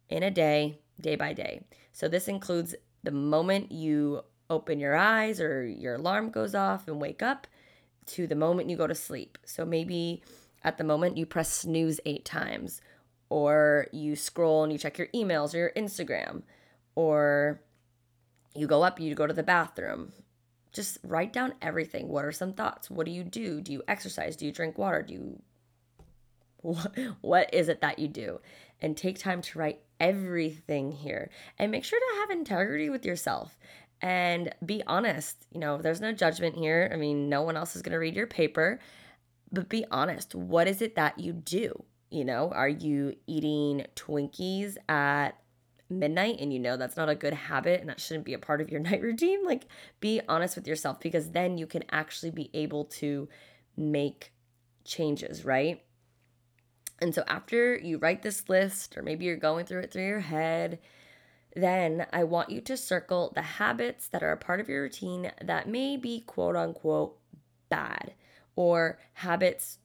in 0.10 0.24
a 0.24 0.32
day, 0.32 0.80
day 1.00 1.16
by 1.16 1.34
day. 1.34 1.62
So, 1.92 2.08
this 2.08 2.28
includes 2.28 2.76
the 3.04 3.12
moment 3.12 3.72
you 3.72 4.22
open 4.50 4.80
your 4.80 4.96
eyes 4.96 5.40
or 5.40 5.66
your 5.66 5.96
alarm 5.96 6.32
goes 6.32 6.56
off 6.56 6.88
and 6.88 7.00
wake 7.00 7.22
up 7.22 7.46
to 8.08 8.26
the 8.26 8.36
moment 8.36 8.70
you 8.70 8.76
go 8.76 8.88
to 8.88 8.96
sleep. 8.96 9.38
So, 9.46 9.64
maybe 9.64 10.24
at 10.64 10.78
the 10.78 10.84
moment 10.84 11.18
you 11.18 11.26
press 11.26 11.52
snooze 11.52 12.00
eight 12.06 12.26
times, 12.26 12.82
or 13.30 13.88
you 13.92 14.16
scroll 14.16 14.64
and 14.64 14.72
you 14.72 14.80
check 14.80 14.98
your 14.98 15.08
emails 15.08 15.54
or 15.54 15.58
your 15.58 15.72
Instagram, 15.78 16.42
or 16.96 17.62
you 18.56 18.68
go 18.68 18.84
up, 18.84 19.00
you 19.00 19.14
go 19.16 19.28
to 19.28 19.34
the 19.34 19.44
bathroom. 19.44 20.12
Just 20.72 21.00
write 21.04 21.34
down 21.34 21.54
everything. 21.62 22.08
What 22.08 22.26
are 22.26 22.32
some 22.32 22.54
thoughts? 22.54 22.90
What 22.90 23.06
do 23.06 23.12
you 23.12 23.24
do? 23.24 23.62
Do 23.62 23.72
you 23.74 23.84
exercise? 23.88 24.36
Do 24.36 24.46
you 24.46 24.52
drink 24.52 24.78
water? 24.78 25.02
Do 25.02 25.14
you 25.14 25.42
what, 26.62 26.92
what 27.22 27.54
is 27.54 27.70
it 27.70 27.82
that 27.82 28.00
you 28.00 28.08
do? 28.08 28.40
And 28.82 28.96
take 28.96 29.20
time 29.20 29.42
to 29.42 29.60
write 29.60 29.82
everything 30.00 30.92
here 30.92 31.30
and 31.58 31.72
make 31.72 31.84
sure 31.84 32.00
to 32.00 32.20
have 32.22 32.30
integrity 32.32 32.90
with 32.90 33.06
yourself 33.06 33.58
and 34.02 34.54
be 34.66 34.84
honest. 34.88 35.46
You 35.52 35.60
know, 35.60 35.78
there's 35.78 36.02
no 36.02 36.14
judgment 36.14 36.56
here. 36.56 36.90
I 36.94 36.96
mean, 36.96 37.30
no 37.30 37.42
one 37.42 37.58
else 37.58 37.76
is 37.76 37.82
going 37.82 37.92
to 37.92 38.00
read 38.00 38.16
your 38.16 38.28
paper, 38.28 38.80
but 39.52 39.70
be 39.70 39.86
honest. 39.92 40.36
What 40.36 40.68
is 40.68 40.82
it 40.82 40.96
that 40.96 41.20
you 41.20 41.34
do? 41.34 41.84
You 42.10 42.26
know, 42.26 42.52
are 42.52 42.70
you 42.70 43.16
eating 43.28 43.86
Twinkies 43.96 44.78
at 44.88 45.32
midnight 45.89 46.38
and 46.39 46.53
you 46.53 46.60
know 46.60 46.77
that's 46.77 46.98
not 46.98 47.10
a 47.10 47.15
good 47.15 47.34
habit 47.34 47.79
and 47.79 47.89
that 47.89 48.00
shouldn't 48.00 48.25
be 48.25 48.34
a 48.34 48.39
part 48.39 48.62
of 48.62 48.69
your 48.69 48.79
night 48.79 49.01
routine, 49.01 49.46
like 49.46 49.65
be 50.00 50.22
honest 50.27 50.55
with 50.55 50.67
yourself 50.67 51.00
because 51.00 51.31
then 51.31 51.58
you 51.58 51.67
can 51.67 51.84
actually 51.91 52.31
be 52.31 52.50
able 52.53 52.86
to 52.86 53.27
make 53.75 54.31
changes, 54.84 55.46
right? 55.46 55.84
And 57.01 57.15
so 57.15 57.24
after 57.27 57.77
you 57.77 57.98
write 57.98 58.24
this 58.24 58.50
list, 58.50 58.98
or 58.98 59.03
maybe 59.03 59.25
you're 59.25 59.38
going 59.38 59.65
through 59.65 59.81
it 59.81 59.91
through 59.91 60.05
your 60.05 60.19
head, 60.19 60.79
then 61.55 62.05
I 62.12 62.25
want 62.25 62.50
you 62.50 62.62
to 62.62 62.77
circle 62.77 63.31
the 63.34 63.41
habits 63.41 64.08
that 64.10 64.24
are 64.24 64.31
a 64.31 64.38
part 64.38 64.60
of 64.60 64.69
your 64.69 64.84
routine 64.84 65.31
that 65.41 65.67
may 65.67 65.98
be 65.98 66.22
quote 66.22 66.55
unquote 66.55 67.17
bad 67.69 68.13
or 68.55 69.00
habits, 69.13 69.79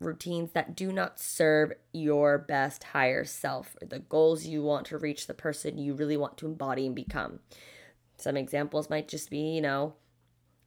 routines 0.00 0.52
that 0.52 0.76
do 0.76 0.92
not 0.92 1.18
serve 1.18 1.72
your 1.92 2.38
best 2.38 2.84
higher 2.84 3.24
self 3.24 3.76
or 3.82 3.86
the 3.86 3.98
goals 3.98 4.46
you 4.46 4.62
want 4.62 4.86
to 4.86 4.98
reach, 4.98 5.26
the 5.26 5.34
person 5.34 5.78
you 5.78 5.94
really 5.94 6.16
want 6.16 6.38
to 6.38 6.46
embody 6.46 6.86
and 6.86 6.94
become. 6.94 7.40
Some 8.16 8.36
examples 8.36 8.90
might 8.90 9.08
just 9.08 9.30
be, 9.30 9.38
you 9.38 9.60
know, 9.60 9.94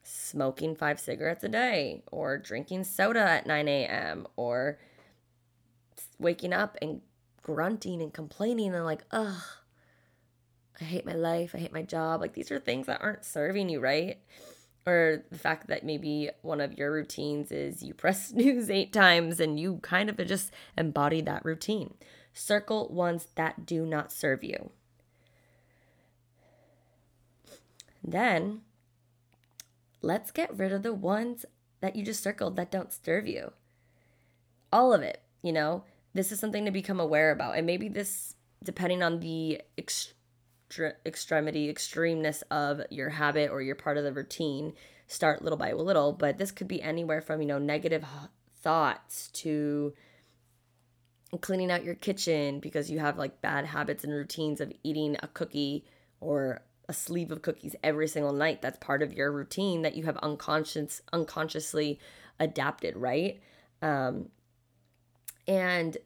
smoking 0.04 0.76
five 0.76 1.00
cigarettes 1.00 1.44
a 1.44 1.50
day 1.50 2.04
or 2.12 2.38
drinking 2.38 2.84
soda 2.84 3.20
at 3.22 3.46
9 3.46 3.68
a.m. 3.68 4.28
or 4.36 4.80
waking 6.18 6.54
up 6.54 6.78
and 6.82 7.02
grunting 7.42 8.02
and 8.02 8.14
complaining 8.14 8.74
and 8.74 8.86
like, 8.86 9.04
ugh, 9.12 9.42
I 10.80 10.84
hate 10.84 11.06
my 11.06 11.14
life, 11.14 11.54
I 11.54 11.60
hate 11.60 11.74
my 11.74 11.84
job. 11.84 12.22
Like 12.22 12.34
these 12.34 12.52
are 12.52 12.60
things 12.60 12.88
that 12.88 13.02
aren't 13.02 13.26
serving 13.26 13.70
you, 13.70 13.80
right? 13.80 14.20
Or 14.86 15.24
the 15.32 15.38
fact 15.38 15.68
that 15.68 15.86
maybe 15.86 16.30
one 16.42 16.60
of 16.60 16.78
your 16.78 16.92
routines 16.92 17.52
is 17.52 17.84
you 17.84 17.94
press 17.94 18.28
snooze 18.30 18.70
eight 18.70 18.92
times 18.92 19.40
and 19.40 19.60
you 19.60 19.80
kind 19.84 20.10
of 20.10 20.18
just 20.26 20.52
embody 20.78 21.22
that 21.22 21.46
routine. 21.46 21.94
Circle 22.34 22.90
ones 22.90 23.28
that 23.36 23.66
do 23.66 23.86
not 23.86 24.12
serve 24.12 24.44
you. 24.44 24.72
Then 28.04 28.62
let's 30.02 30.32
get 30.32 30.58
rid 30.58 30.72
of 30.72 30.84
the 30.84 30.94
ones 30.94 31.46
that 31.82 31.96
you 31.96 32.04
just 32.04 32.24
circled 32.24 32.56
that 32.56 32.72
don't 32.72 32.92
serve 32.92 33.28
you. 33.28 33.52
All 34.72 34.94
of 34.94 35.02
it, 35.02 35.22
you 35.44 35.52
know, 35.52 35.84
this 36.14 36.32
is 36.32 36.40
something 36.40 36.66
to 36.66 36.72
become 36.72 37.00
aware 37.00 37.32
about. 37.32 37.58
And 37.58 37.66
maybe 37.66 37.90
this, 37.90 38.36
depending 38.64 39.04
on 39.04 39.20
the 39.20 39.62
extre- 40.72 40.96
extremity, 41.06 41.74
extremeness 41.74 42.44
of 42.50 42.82
your 42.90 43.10
habit 43.10 43.51
or 43.51 43.62
your 43.62 43.75
part 43.75 43.98
of 43.98 44.04
the 44.04 44.13
routine, 44.13 44.74
start 45.08 45.42
little 45.42 45.58
by 45.58 45.74
little. 45.74 46.13
But 46.13 46.38
this 46.38 46.51
could 46.51 46.68
be 46.68 46.82
anywhere 46.82 47.22
from, 47.22 47.42
you 47.42 47.48
know, 47.48 47.60
negative 47.60 48.06
thoughts 48.62 49.30
to 49.30 49.94
cleaning 51.40 51.72
out 51.72 51.84
your 51.84 51.96
kitchen 51.96 52.60
because 52.60 52.92
you 52.92 53.00
have 53.00 53.18
like 53.18 53.42
bad 53.42 53.66
habits 53.66 54.04
and 54.04 54.13
routines 54.13 54.60
of 54.60 54.72
eating 54.84 55.16
a 55.24 55.28
cookie 55.28 55.86
or 56.20 56.62
a 56.90 56.94
sleeve 56.94 57.32
of 57.32 57.42
cookies 57.42 57.75
every 57.84 58.08
single 58.08 58.34
night. 58.34 58.62
That's 58.62 58.78
part 58.80 59.01
of 59.01 59.13
your 59.13 59.32
routine 59.32 59.84
that 59.84 59.96
you 59.96 60.04
have 60.04 60.18
unconscious 60.18 61.01
unconsciously 61.13 62.00
adapted, 62.40 62.98
right? 62.98 63.40
Um, 63.82 64.30
and 65.48 65.98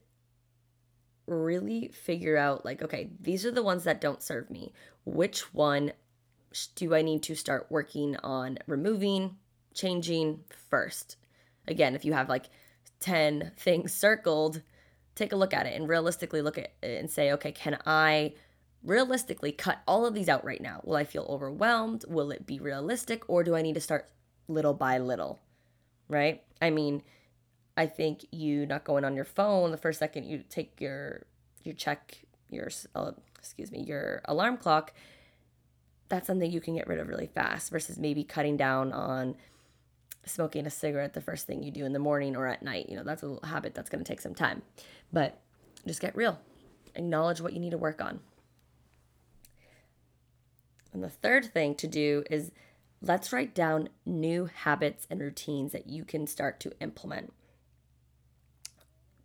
really 1.28 1.88
figure 1.90 2.38
out 2.38 2.66
like 2.66 2.82
okay 2.82 3.10
these 3.20 3.46
are 3.46 3.52
the 3.52 3.64
ones 3.64 3.84
that 3.84 4.02
don't 4.02 4.24
serve 4.24 4.50
me. 4.50 4.74
Which 5.06 5.54
one 5.54 5.94
do 6.76 6.96
i 6.96 7.02
need 7.02 7.22
to 7.24 7.36
start 7.36 7.68
working 7.70 8.16
on 8.18 8.58
removing 8.68 9.38
changing 9.74 10.44
first? 10.70 11.18
Again 11.68 11.96
if 11.96 12.06
you 12.06 12.14
have 12.14 12.30
like 12.30 12.46
10 13.00 13.52
things 13.58 13.94
circled 13.94 14.62
take 15.16 15.32
a 15.32 15.36
look 15.36 15.54
at 15.54 15.66
it 15.66 15.76
and 15.76 15.88
realistically 15.88 16.42
look 16.42 16.58
at 16.58 16.74
it 16.82 17.00
and 17.00 17.10
say 17.10 17.32
okay 17.32 17.52
can 17.52 17.80
i 17.86 18.34
realistically 18.84 19.52
cut 19.52 19.82
all 19.88 20.06
of 20.06 20.14
these 20.14 20.30
out 20.30 20.46
right 20.46 20.62
now? 20.62 20.80
Will 20.84 20.96
i 20.96 21.04
feel 21.04 21.26
overwhelmed? 21.28 22.06
Will 22.08 22.32
it 22.32 22.46
be 22.46 22.60
realistic? 22.60 23.24
Or 23.28 23.44
do 23.44 23.56
i 23.56 23.62
need 23.62 23.76
to 23.76 23.82
start 23.82 24.10
little 24.48 24.74
by 24.74 25.00
little? 25.00 25.40
Right? 26.08 26.44
I 26.62 26.70
mean 26.70 27.02
I 27.78 27.88
think 27.88 28.26
you 28.32 28.66
not 28.66 28.84
going 28.84 29.04
on 29.04 29.16
your 29.16 29.26
phone 29.26 29.72
the 29.72 29.78
first 29.78 30.00
second 30.00 30.26
you 30.26 30.44
take 30.50 30.80
your 30.80 31.24
you 31.64 31.74
check 31.74 32.20
your 32.50 32.70
uh, 32.96 33.12
excuse 33.38 33.72
me 33.72 33.82
your 33.82 34.22
alarm 34.26 34.58
clock 34.58 34.94
that's 36.10 36.28
something 36.28 36.52
you 36.52 36.62
can 36.62 36.76
get 36.76 36.88
rid 36.88 37.00
of 37.00 37.08
really 37.08 37.28
fast 37.28 37.72
versus 37.72 37.98
maybe 37.98 38.24
cutting 38.24 38.58
down 38.58 38.92
on 38.92 39.36
smoking 40.26 40.66
a 40.66 40.70
cigarette 40.70 41.14
the 41.14 41.22
first 41.22 41.48
thing 41.48 41.64
you 41.64 41.72
do 41.72 41.86
in 41.86 41.94
the 41.94 42.00
morning 42.00 42.36
or 42.36 42.48
at 42.48 42.64
night. 42.64 42.90
You 42.90 42.98
know 42.98 43.04
that's 43.04 43.24
a 43.24 43.38
habit 43.44 43.74
that's 43.74 43.90
going 43.90 44.04
to 44.04 44.08
take 44.08 44.22
some 44.22 44.36
time. 44.36 44.62
But 45.12 45.40
just 45.88 46.02
get 46.02 46.16
real. 46.16 46.40
Acknowledge 46.96 47.42
what 47.42 47.54
you 47.54 47.60
need 47.60 47.72
to 47.72 47.78
work 47.78 48.02
on. 48.02 48.20
And 50.94 51.04
the 51.04 51.10
third 51.10 51.46
thing 51.46 51.76
to 51.76 51.88
do 51.88 52.24
is 52.32 52.52
let's 53.02 53.34
write 53.34 53.54
down 53.54 53.90
new 54.06 54.46
habits 54.46 55.06
and 55.10 55.20
routines 55.20 55.74
that 55.74 55.88
you 55.88 56.06
can 56.06 56.26
start 56.26 56.60
to 56.62 56.72
implement 56.80 57.34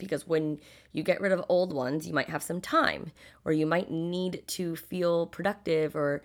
because 0.01 0.27
when 0.27 0.59
you 0.93 1.03
get 1.03 1.21
rid 1.21 1.31
of 1.31 1.45
old 1.49 1.73
ones, 1.73 2.07
you 2.07 2.13
might 2.13 2.29
have 2.29 2.43
some 2.43 2.61
time 2.61 3.13
or 3.45 3.53
you 3.53 3.67
might 3.67 3.91
need 3.91 4.43
to 4.49 4.75
feel 4.75 5.27
productive 5.27 5.95
or 5.95 6.23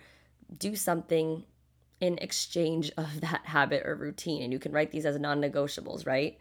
do 0.58 0.74
something 0.74 1.44
in 2.00 2.18
exchange 2.18 2.90
of 2.96 3.20
that 3.20 3.42
habit 3.44 3.82
or 3.86 3.94
routine. 3.94 4.42
And 4.42 4.52
you 4.52 4.58
can 4.58 4.72
write 4.72 4.90
these 4.90 5.06
as 5.06 5.18
non 5.18 5.40
negotiables, 5.40 6.06
right? 6.06 6.38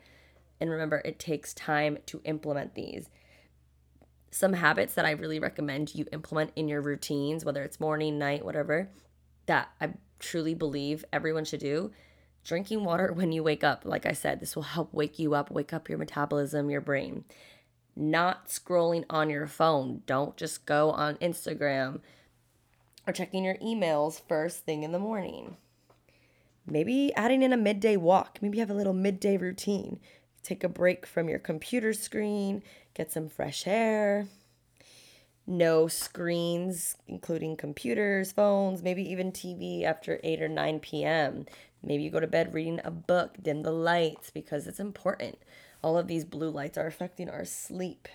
And 0.59 0.69
remember, 0.69 1.01
it 1.03 1.19
takes 1.19 1.53
time 1.53 1.97
to 2.07 2.21
implement 2.23 2.75
these. 2.75 3.09
Some 4.31 4.53
habits 4.53 4.95
that 4.95 5.05
I 5.05 5.11
really 5.11 5.39
recommend 5.39 5.95
you 5.95 6.05
implement 6.11 6.51
in 6.55 6.67
your 6.67 6.81
routines, 6.81 7.45
whether 7.45 7.63
it's 7.63 7.79
morning, 7.79 8.17
night, 8.17 8.43
whatever, 8.43 8.89
that 9.45 9.69
I 9.79 9.93
truly 10.19 10.53
believe 10.53 11.05
everyone 11.13 11.45
should 11.45 11.59
do 11.59 11.91
Drinking 12.45 12.83
water 12.83 13.11
when 13.11 13.31
you 13.31 13.41
wake 13.41 13.63
up, 13.63 13.85
like 13.85 14.05
I 14.05 14.13
said, 14.13 14.39
this 14.39 14.55
will 14.55 14.63
help 14.63 14.93
wake 14.93 15.17
you 15.17 15.33
up, 15.33 15.49
wake 15.49 15.73
up 15.73 15.89
your 15.89 15.97
metabolism, 15.97 16.69
your 16.69 16.79
brain. 16.79 17.25
Not 17.95 18.49
scrolling 18.49 19.03
on 19.09 19.31
your 19.31 19.47
phone. 19.47 20.03
Don't 20.05 20.37
just 20.37 20.67
go 20.67 20.91
on 20.91 21.15
Instagram 21.15 22.01
or 23.07 23.13
checking 23.13 23.43
your 23.43 23.55
emails 23.55 24.21
first 24.27 24.63
thing 24.63 24.83
in 24.83 24.91
the 24.91 24.99
morning. 24.99 25.57
Maybe 26.67 27.11
adding 27.15 27.41
in 27.41 27.51
a 27.51 27.57
midday 27.57 27.97
walk. 27.97 28.37
Maybe 28.41 28.59
have 28.59 28.69
a 28.69 28.75
little 28.75 28.93
midday 28.93 29.37
routine. 29.37 29.99
Take 30.43 30.63
a 30.63 30.69
break 30.69 31.07
from 31.07 31.27
your 31.27 31.39
computer 31.39 31.93
screen, 31.93 32.61
get 32.93 33.11
some 33.11 33.27
fresh 33.27 33.65
air. 33.65 34.27
No 35.47 35.87
screens, 35.87 36.97
including 37.07 37.55
computers, 37.55 38.31
phones, 38.31 38.83
maybe 38.83 39.03
even 39.09 39.31
TV 39.31 39.83
after 39.83 40.19
8 40.23 40.41
or 40.43 40.47
9 40.47 40.79
p.m. 40.79 41.45
Maybe 41.83 42.03
you 42.03 42.09
go 42.09 42.19
to 42.19 42.27
bed 42.27 42.53
reading 42.53 42.79
a 42.83 42.91
book, 42.91 43.37
dim 43.41 43.63
the 43.63 43.71
lights 43.71 44.29
because 44.29 44.67
it's 44.67 44.79
important. 44.79 45.37
All 45.83 45.97
of 45.97 46.07
these 46.07 46.25
blue 46.25 46.49
lights 46.49 46.77
are 46.77 46.87
affecting 46.87 47.29
our 47.29 47.45
sleep. 47.45 48.07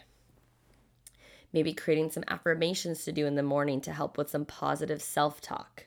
Maybe 1.53 1.73
creating 1.73 2.11
some 2.11 2.25
affirmations 2.29 3.05
to 3.05 3.13
do 3.13 3.27
in 3.27 3.35
the 3.35 3.43
morning 3.43 3.81
to 3.83 3.93
help 3.93 4.17
with 4.17 4.31
some 4.31 4.45
positive 4.45 5.03
self 5.03 5.41
talk. 5.41 5.87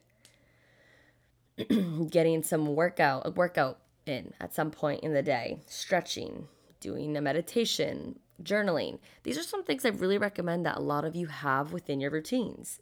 Getting 2.09 2.43
some 2.43 2.75
workout, 2.75 3.25
a 3.25 3.31
workout 3.31 3.79
in 4.05 4.33
at 4.39 4.53
some 4.53 4.71
point 4.71 5.03
in 5.03 5.13
the 5.13 5.21
day, 5.21 5.59
stretching, 5.67 6.47
doing 6.79 7.15
a 7.15 7.21
meditation, 7.21 8.19
journaling. 8.41 8.99
These 9.23 9.37
are 9.37 9.43
some 9.43 9.63
things 9.63 9.85
I 9.85 9.89
really 9.89 10.17
recommend 10.17 10.65
that 10.65 10.77
a 10.77 10.81
lot 10.81 11.05
of 11.05 11.15
you 11.15 11.27
have 11.27 11.71
within 11.71 11.99
your 11.99 12.11
routines. 12.11 12.79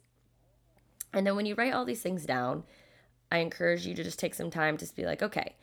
And 1.12 1.26
then 1.26 1.36
when 1.36 1.46
you 1.46 1.54
write 1.54 1.74
all 1.74 1.84
these 1.84 2.02
things 2.02 2.24
down, 2.24 2.64
I 3.32 3.38
encourage 3.38 3.86
you 3.86 3.94
to 3.94 4.04
just 4.04 4.18
take 4.18 4.34
some 4.34 4.50
time 4.50 4.76
to 4.76 4.94
be 4.94 5.06
like, 5.06 5.22
okay, 5.22 5.56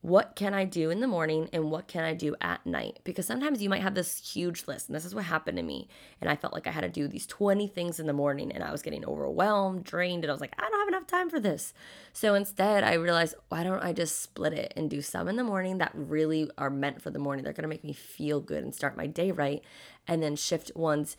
what 0.00 0.34
can 0.34 0.54
I 0.54 0.64
do 0.64 0.90
in 0.90 1.00
the 1.00 1.06
morning 1.06 1.48
and 1.52 1.70
what 1.70 1.86
can 1.86 2.02
I 2.02 2.14
do 2.14 2.34
at 2.40 2.66
night? 2.66 2.98
Because 3.04 3.26
sometimes 3.26 3.62
you 3.62 3.68
might 3.68 3.82
have 3.82 3.94
this 3.94 4.18
huge 4.18 4.66
list, 4.66 4.88
and 4.88 4.96
this 4.96 5.04
is 5.04 5.14
what 5.14 5.24
happened 5.26 5.58
to 5.58 5.62
me. 5.62 5.88
And 6.20 6.28
I 6.28 6.34
felt 6.34 6.52
like 6.52 6.66
I 6.66 6.72
had 6.72 6.80
to 6.80 6.88
do 6.88 7.06
these 7.06 7.26
20 7.26 7.68
things 7.68 8.00
in 8.00 8.06
the 8.06 8.12
morning, 8.12 8.50
and 8.50 8.64
I 8.64 8.72
was 8.72 8.82
getting 8.82 9.04
overwhelmed, 9.04 9.84
drained, 9.84 10.24
and 10.24 10.30
I 10.30 10.34
was 10.34 10.40
like, 10.40 10.54
I 10.58 10.68
don't 10.68 10.80
have 10.80 10.88
enough 10.88 11.06
time 11.06 11.30
for 11.30 11.38
this. 11.38 11.74
So 12.12 12.34
instead, 12.34 12.82
I 12.82 12.94
realized, 12.94 13.36
why 13.50 13.62
don't 13.62 13.84
I 13.84 13.92
just 13.92 14.20
split 14.20 14.54
it 14.54 14.72
and 14.74 14.90
do 14.90 15.00
some 15.00 15.28
in 15.28 15.36
the 15.36 15.44
morning 15.44 15.78
that 15.78 15.92
really 15.94 16.50
are 16.58 16.70
meant 16.70 17.02
for 17.02 17.10
the 17.10 17.20
morning? 17.20 17.44
They're 17.44 17.52
gonna 17.52 17.68
make 17.68 17.84
me 17.84 17.92
feel 17.92 18.40
good 18.40 18.64
and 18.64 18.74
start 18.74 18.96
my 18.96 19.06
day 19.06 19.30
right, 19.30 19.62
and 20.08 20.20
then 20.22 20.34
shift 20.34 20.72
ones 20.74 21.16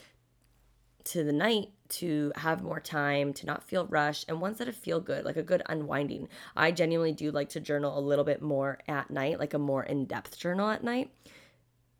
to 1.03 1.23
the 1.23 1.33
night 1.33 1.69
to 1.91 2.31
have 2.35 2.63
more 2.63 2.79
time, 2.79 3.33
to 3.33 3.45
not 3.45 3.63
feel 3.63 3.85
rushed, 3.87 4.25
and 4.27 4.41
ones 4.41 4.57
that 4.57 4.73
feel 4.73 4.99
good, 4.99 5.25
like 5.25 5.35
a 5.35 5.43
good 5.43 5.61
unwinding. 5.67 6.29
I 6.55 6.71
genuinely 6.71 7.11
do 7.11 7.31
like 7.31 7.49
to 7.49 7.59
journal 7.59 7.97
a 7.97 8.01
little 8.01 8.25
bit 8.25 8.41
more 8.41 8.79
at 8.87 9.11
night, 9.11 9.39
like 9.39 9.53
a 9.53 9.59
more 9.59 9.83
in 9.83 10.05
depth 10.05 10.37
journal 10.37 10.69
at 10.69 10.83
night, 10.83 11.11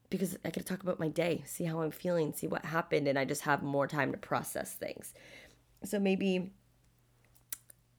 because 0.09 0.37
I 0.45 0.49
get 0.49 0.61
to 0.61 0.63
talk 0.63 0.83
about 0.83 0.99
my 0.99 1.09
day, 1.09 1.43
see 1.45 1.65
how 1.65 1.81
I'm 1.81 1.91
feeling, 1.91 2.33
see 2.33 2.47
what 2.47 2.65
happened, 2.65 3.07
and 3.07 3.19
I 3.19 3.25
just 3.25 3.41
have 3.41 3.63
more 3.63 3.87
time 3.87 4.11
to 4.11 4.17
process 4.17 4.73
things. 4.73 5.13
So 5.83 5.99
maybe 5.99 6.51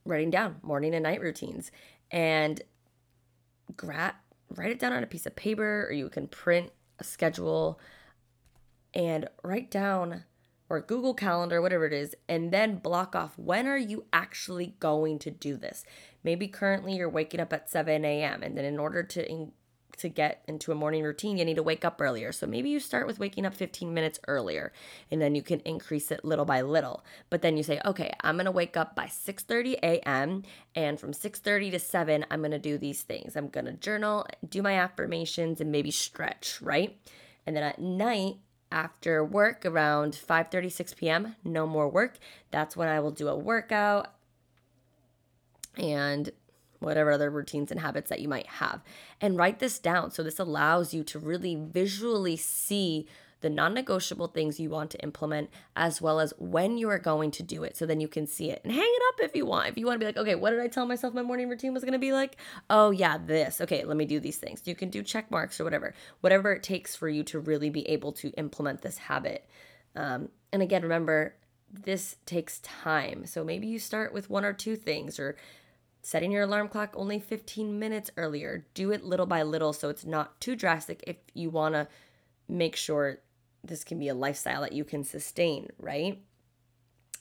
writing 0.05 0.31
down 0.31 0.57
morning 0.63 0.95
and 0.95 1.03
night 1.03 1.21
routines 1.21 1.71
and 2.11 2.61
gra- 3.77 4.17
write 4.49 4.71
it 4.71 4.79
down 4.79 4.93
on 4.93 5.03
a 5.03 5.07
piece 5.07 5.27
of 5.27 5.37
paper, 5.37 5.87
or 5.89 5.93
you 5.93 6.09
can 6.09 6.27
print 6.27 6.71
a 6.99 7.05
schedule 7.05 7.79
and 8.95 9.29
write 9.43 9.71
down 9.71 10.25
or 10.73 10.81
Google 10.81 11.13
Calendar, 11.13 11.61
whatever 11.61 11.85
it 11.85 11.93
is, 11.93 12.17
and 12.31 12.51
then 12.51 12.77
block 12.77 13.15
off 13.15 13.39
when 13.39 13.67
are 13.67 13.77
you 13.77 14.07
actually 14.11 14.75
going 14.81 15.19
to 15.19 15.31
do 15.31 15.59
this. 15.59 15.85
Maybe 16.25 16.49
currently 16.49 16.97
you're 16.97 17.11
waking 17.11 17.41
up 17.41 17.53
at 17.53 17.69
7 17.69 18.03
a.m. 18.07 18.43
and 18.43 18.57
then 18.57 18.65
in 18.65 18.79
order 18.79 19.03
to 19.03 19.31
in, 19.31 19.53
to 19.99 20.09
get 20.09 20.43
into 20.49 20.73
a 20.73 20.75
morning 20.75 21.05
routine, 21.05 21.37
you 21.37 21.45
need 21.45 21.57
to 21.57 21.63
wake 21.63 21.85
up 21.85 22.01
earlier. 22.01 22.33
So 22.33 22.47
maybe 22.47 22.71
you 22.71 22.81
start 22.81 23.07
with 23.07 23.19
waking 23.19 23.45
up 23.45 23.53
15 23.53 23.93
minutes 23.93 24.19
earlier 24.27 24.73
and 25.11 25.21
then 25.21 25.35
you 25.35 25.43
can 25.43 25.61
increase 25.61 26.11
it 26.11 26.25
little 26.25 26.47
by 26.47 26.63
little. 26.63 27.05
But 27.29 27.43
then 27.43 27.59
you 27.59 27.63
say, 27.63 27.79
"Okay, 27.85 28.11
I'm 28.23 28.37
going 28.37 28.47
to 28.47 28.51
wake 28.51 28.75
up 28.75 28.97
by 28.97 29.09
6:30 29.09 29.75
a.m. 29.83 30.43
and 30.75 30.99
from 30.99 31.13
6:30 31.13 31.73
to 31.73 31.79
7, 31.81 32.25
I'm 32.31 32.41
going 32.41 32.51
to 32.53 32.59
do 32.59 32.79
these 32.79 33.03
things. 33.03 33.37
I'm 33.37 33.49
going 33.49 33.67
to 33.67 33.73
journal, 33.73 34.27
do 34.49 34.63
my 34.63 34.79
affirmations 34.79 35.61
and 35.61 35.71
maybe 35.71 35.91
stretch, 35.91 36.63
right? 36.63 36.99
And 37.47 37.55
then 37.55 37.63
at 37.63 37.79
night, 37.79 38.37
after 38.73 39.25
work 39.25 39.65
around 39.67 40.15
5 40.15 40.49
36 40.49 40.95
p.m 40.95 41.37
no 41.45 41.67
more 41.67 41.89
work. 41.89 42.19
That's 42.51 42.77
when 42.77 42.89
i 42.89 42.99
will 42.99 43.11
do 43.11 43.29
a 43.29 43.37
workout 43.37 44.15
and 45.77 46.31
whatever 46.81 47.13
other 47.13 47.31
routines 47.31 47.71
and 47.71 47.81
habits 47.81 48.11
that 48.11 48.21
you 48.21 48.29
might 48.29 48.47
have. 48.47 48.83
And 49.21 49.37
write 49.37 49.61
this 49.61 49.79
down 49.79 50.11
so 50.11 50.23
this 50.23 50.39
allows 50.39 50.93
you 50.93 51.05
to 51.05 51.19
really 51.19 51.55
visually 51.55 52.37
see 52.37 53.07
the 53.43 53.51
non 53.51 53.75
negotiable 53.75 54.29
things 54.29 54.59
you 54.59 54.71
want 54.71 54.91
to 54.93 55.03
implement, 55.03 55.51
as 55.77 56.01
well 56.01 56.21
as 56.21 56.33
when 56.39 56.79
you 56.79 56.89
are 56.89 56.99
going 56.99 57.31
to 57.33 57.43
do 57.43 57.63
it. 57.63 57.77
So 57.77 57.85
then 57.85 58.01
you 58.01 58.09
can 58.09 58.27
see 58.27 58.51
it 58.51 58.61
and 58.65 58.73
hang 58.73 58.83
it 58.83 59.03
up 59.09 59.29
if 59.29 59.37
you 59.37 59.45
want. 59.45 59.69
If 59.69 59.77
you 59.77 59.87
want 59.87 59.97
to 59.97 59.99
be 59.99 60.07
like, 60.07 60.17
okay, 60.17 60.35
what 60.35 60.51
did 60.51 60.61
I 60.61 60.69
tell 60.69 60.87
myself 60.87 61.15
my 61.15 61.23
morning 61.23 61.49
routine 61.49 61.75
was 61.75 61.83
going 61.83 61.93
to 61.93 61.99
be 61.99 62.13
like? 62.13 62.37
Oh, 62.71 62.91
yeah, 62.91 63.19
this. 63.19 63.61
Okay, 63.61 63.85
let 63.85 63.97
me 63.97 64.07
do 64.07 64.21
these 64.21 64.39
things. 64.39 64.63
You 64.65 64.75
can 64.75 64.89
do 64.89 65.03
check 65.03 65.31
marks 65.31 65.61
or 65.61 65.65
whatever, 65.65 65.95
whatever 66.21 66.53
it 66.53 66.63
takes 66.63 66.97
for 66.97 67.09
you 67.09 67.23
to 67.25 67.39
really 67.39 67.71
be 67.71 67.89
able 67.89 68.13
to 68.13 68.31
implement 68.31 68.83
this 68.83 68.99
habit. 68.99 69.47
Um, 69.95 70.31
and 70.53 70.63
again, 70.63 70.83
remember, 70.83 71.35
this 71.71 72.17
takes 72.27 72.59
time. 72.61 73.27
So 73.27 73.45
maybe 73.45 73.67
you 73.67 73.79
start 73.79 74.13
with 74.13 74.31
one 74.31 74.45
or 74.45 74.53
two 74.53 74.77
things 74.77 75.19
or 75.19 75.37
setting 76.03 76.33
your 76.33 76.43
alarm 76.43 76.69
clock 76.69 76.93
only 76.97 77.19
15 77.19 77.79
minutes 77.79 78.11
earlier. 78.17 78.67
Do 78.75 78.91
it 78.91 79.05
little 79.05 79.27
by 79.27 79.43
little 79.43 79.73
so 79.73 79.89
it's 79.89 80.05
not 80.05 80.41
too 80.41 80.57
drastic 80.57 81.03
if 81.07 81.17
you 81.33 81.49
want 81.49 81.75
to 81.75 81.89
make 82.49 82.77
sure 82.77 83.21
this 83.65 83.85
can 83.85 83.99
be 83.99 84.09
a 84.09 84.15
lifestyle 84.15 84.63
that 84.63 84.73
you 84.73 84.85
can 84.85 85.05
sustain, 85.05 85.69
right? 85.79 86.23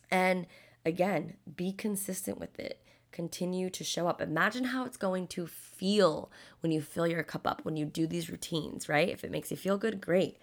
And 0.09 0.47
again, 0.85 1.35
be 1.55 1.71
consistent 1.71 2.39
with 2.39 2.59
it. 2.59 2.83
Continue 3.11 3.69
to 3.69 3.83
show 3.83 4.07
up. 4.07 4.21
Imagine 4.21 4.65
how 4.65 4.85
it's 4.85 4.97
going 4.97 5.27
to 5.27 5.45
feel 5.45 6.31
when 6.61 6.71
you 6.71 6.81
fill 6.81 7.07
your 7.07 7.23
cup 7.23 7.45
up, 7.45 7.63
when 7.63 7.75
you 7.75 7.85
do 7.85 8.07
these 8.07 8.29
routines, 8.29 8.87
right? 8.87 9.09
If 9.09 9.23
it 9.23 9.31
makes 9.31 9.51
you 9.51 9.57
feel 9.57 9.77
good, 9.77 10.01
great. 10.01 10.37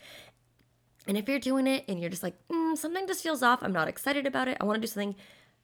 And 1.07 1.17
if 1.17 1.29
you're 1.29 1.39
doing 1.39 1.67
it 1.67 1.85
and 1.89 1.99
you're 1.99 2.11
just 2.11 2.23
like, 2.23 2.37
mm, 2.49 2.77
something 2.77 3.07
just 3.07 3.23
feels 3.23 3.43
off, 3.43 3.63
I'm 3.63 3.73
not 3.73 3.89
excited 3.89 4.27
about 4.27 4.49
it, 4.49 4.59
I 4.61 4.65
want 4.65 4.77
to 4.77 4.81
do 4.81 4.87
something, 4.87 5.17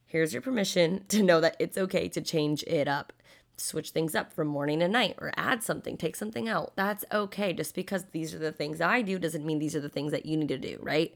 here's 0.07 0.33
your 0.33 0.43
permission 0.43 1.05
to 1.09 1.23
know 1.23 1.41
that 1.41 1.57
it's 1.59 1.77
okay 1.77 2.09
to 2.09 2.21
change 2.21 2.63
it 2.65 2.89
up 2.89 3.13
switch 3.57 3.91
things 3.91 4.15
up 4.15 4.33
from 4.33 4.49
morning 4.49 4.81
to 4.81 4.89
night 4.89 5.17
or 5.19 5.33
add 5.37 5.63
something, 5.63 5.97
take 5.97 6.17
something 6.17 6.49
out. 6.49 6.73
That's 6.77 7.05
okay. 7.13 7.53
Just 7.53 7.75
because 7.75 8.07
these 8.13 8.35
are 8.35 8.39
the 8.39 8.53
things 8.53 8.81
I 8.81 9.03
do 9.03 9.19
doesn't 9.19 9.45
mean 9.45 9.59
these 9.59 9.77
are 9.77 9.81
the 9.81 9.89
things 9.89 10.13
that 10.13 10.27
you 10.27 10.37
need 10.37 10.49
to 10.49 10.59
do, 10.59 10.79
right? 10.81 11.15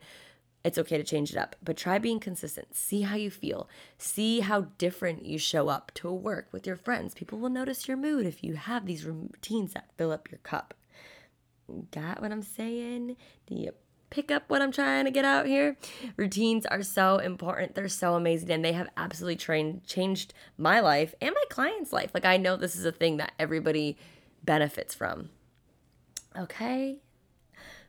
It's 0.64 0.78
okay 0.78 0.98
to 0.98 1.04
change 1.04 1.30
it 1.30 1.36
up, 1.36 1.56
but 1.62 1.76
try 1.76 1.98
being 1.98 2.20
consistent. 2.20 2.74
See 2.74 3.02
how 3.02 3.16
you 3.16 3.30
feel. 3.30 3.68
See 3.96 4.40
how 4.40 4.62
different 4.76 5.24
you 5.24 5.38
show 5.38 5.68
up 5.68 5.92
to 5.94 6.12
work 6.12 6.48
with 6.52 6.66
your 6.66 6.76
friends. 6.76 7.14
People 7.14 7.38
will 7.38 7.48
notice 7.48 7.86
your 7.86 7.96
mood 7.96 8.26
if 8.26 8.42
you 8.42 8.54
have 8.54 8.84
these 8.84 9.06
routines 9.06 9.72
that 9.72 9.90
fill 9.96 10.10
up 10.10 10.30
your 10.30 10.40
cup. 10.42 10.74
Got 11.92 12.20
what 12.20 12.32
I'm 12.32 12.42
saying? 12.42 13.16
Do 13.46 13.54
you 13.54 13.72
pick 14.10 14.30
up 14.30 14.44
what 14.48 14.62
I'm 14.62 14.72
trying 14.72 15.04
to 15.04 15.10
get 15.10 15.24
out 15.24 15.46
here. 15.46 15.76
Routines 16.16 16.66
are 16.66 16.82
so 16.82 17.18
important. 17.18 17.74
They're 17.74 17.88
so 17.88 18.14
amazing 18.14 18.50
and 18.50 18.64
they 18.64 18.72
have 18.72 18.88
absolutely 18.96 19.36
trained 19.36 19.84
changed 19.84 20.34
my 20.56 20.80
life 20.80 21.14
and 21.20 21.34
my 21.34 21.44
clients' 21.50 21.92
life. 21.92 22.10
Like 22.14 22.24
I 22.24 22.36
know 22.36 22.56
this 22.56 22.76
is 22.76 22.84
a 22.84 22.92
thing 22.92 23.18
that 23.18 23.32
everybody 23.38 23.96
benefits 24.42 24.94
from. 24.94 25.30
Okay? 26.36 26.98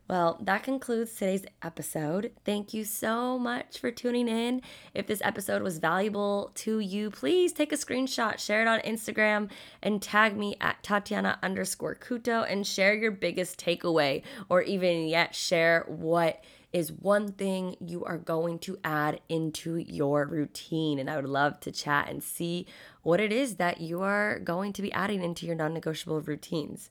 Well, 0.09 0.39
that 0.41 0.63
concludes 0.63 1.13
today's 1.13 1.45
episode. 1.61 2.31
Thank 2.43 2.73
you 2.73 2.83
so 2.83 3.37
much 3.37 3.77
for 3.77 3.91
tuning 3.91 4.27
in. 4.27 4.63
If 4.95 5.05
this 5.05 5.21
episode 5.23 5.61
was 5.61 5.77
valuable 5.77 6.49
to 6.55 6.79
you, 6.79 7.11
please 7.11 7.53
take 7.53 7.71
a 7.71 7.75
screenshot, 7.75 8.39
share 8.39 8.63
it 8.63 8.67
on 8.67 8.79
Instagram, 8.79 9.51
and 9.83 10.01
tag 10.01 10.35
me 10.35 10.55
at 10.59 10.81
Tatiana 10.81 11.37
underscore 11.43 11.93
Couto 11.93 12.43
and 12.51 12.65
share 12.65 12.95
your 12.95 13.11
biggest 13.11 13.63
takeaway, 13.63 14.23
or 14.49 14.63
even 14.63 15.07
yet 15.07 15.35
share 15.35 15.85
what 15.87 16.43
is 16.73 16.91
one 16.91 17.31
thing 17.31 17.75
you 17.79 18.03
are 18.03 18.17
going 18.17 18.57
to 18.59 18.79
add 18.83 19.21
into 19.29 19.75
your 19.75 20.25
routine. 20.25 20.97
And 20.97 21.07
I 21.07 21.17
would 21.17 21.25
love 21.25 21.59
to 21.59 21.71
chat 21.71 22.09
and 22.09 22.23
see 22.23 22.65
what 23.03 23.19
it 23.19 23.31
is 23.31 23.57
that 23.57 23.79
you 23.79 24.01
are 24.01 24.39
going 24.39 24.73
to 24.73 24.81
be 24.81 24.91
adding 24.91 25.21
into 25.21 25.45
your 25.45 25.55
non 25.55 25.71
negotiable 25.71 26.19
routines. 26.19 26.89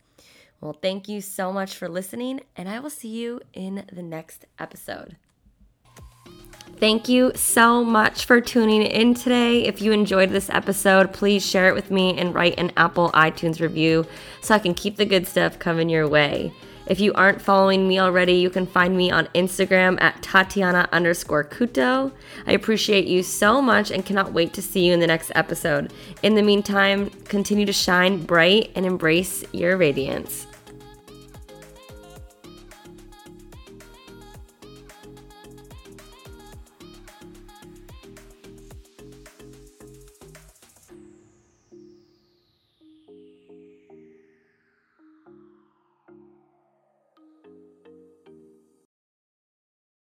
Well, 0.60 0.72
thank 0.72 1.08
you 1.08 1.20
so 1.20 1.52
much 1.52 1.76
for 1.76 1.88
listening, 1.88 2.40
and 2.56 2.68
I 2.68 2.80
will 2.80 2.90
see 2.90 3.08
you 3.08 3.40
in 3.52 3.84
the 3.92 4.02
next 4.02 4.46
episode. 4.58 5.16
Thank 6.78 7.08
you 7.08 7.32
so 7.34 7.84
much 7.84 8.24
for 8.24 8.40
tuning 8.40 8.82
in 8.82 9.14
today. 9.14 9.64
If 9.64 9.80
you 9.82 9.92
enjoyed 9.92 10.30
this 10.30 10.50
episode, 10.50 11.12
please 11.12 11.44
share 11.44 11.68
it 11.68 11.74
with 11.74 11.90
me 11.90 12.16
and 12.18 12.34
write 12.34 12.58
an 12.58 12.72
Apple 12.76 13.10
iTunes 13.12 13.60
review 13.60 14.06
so 14.42 14.54
I 14.54 14.58
can 14.58 14.74
keep 14.74 14.96
the 14.96 15.04
good 15.04 15.26
stuff 15.26 15.58
coming 15.58 15.88
your 15.88 16.08
way. 16.08 16.52
If 16.88 17.00
you 17.00 17.12
aren't 17.12 17.42
following 17.42 17.86
me 17.86 18.00
already, 18.00 18.34
you 18.34 18.48
can 18.48 18.66
find 18.66 18.96
me 18.96 19.10
on 19.10 19.26
Instagram 19.34 20.00
at 20.00 20.22
Tatiana 20.22 20.88
underscore 20.90 21.44
Couto. 21.44 22.12
I 22.46 22.52
appreciate 22.52 23.06
you 23.06 23.22
so 23.22 23.60
much 23.60 23.90
and 23.90 24.06
cannot 24.06 24.32
wait 24.32 24.54
to 24.54 24.62
see 24.62 24.86
you 24.86 24.94
in 24.94 25.00
the 25.00 25.06
next 25.06 25.30
episode. 25.34 25.92
In 26.22 26.34
the 26.34 26.42
meantime, 26.42 27.10
continue 27.26 27.66
to 27.66 27.72
shine 27.72 28.24
bright 28.24 28.72
and 28.74 28.86
embrace 28.86 29.44
your 29.52 29.76
radiance. 29.76 30.47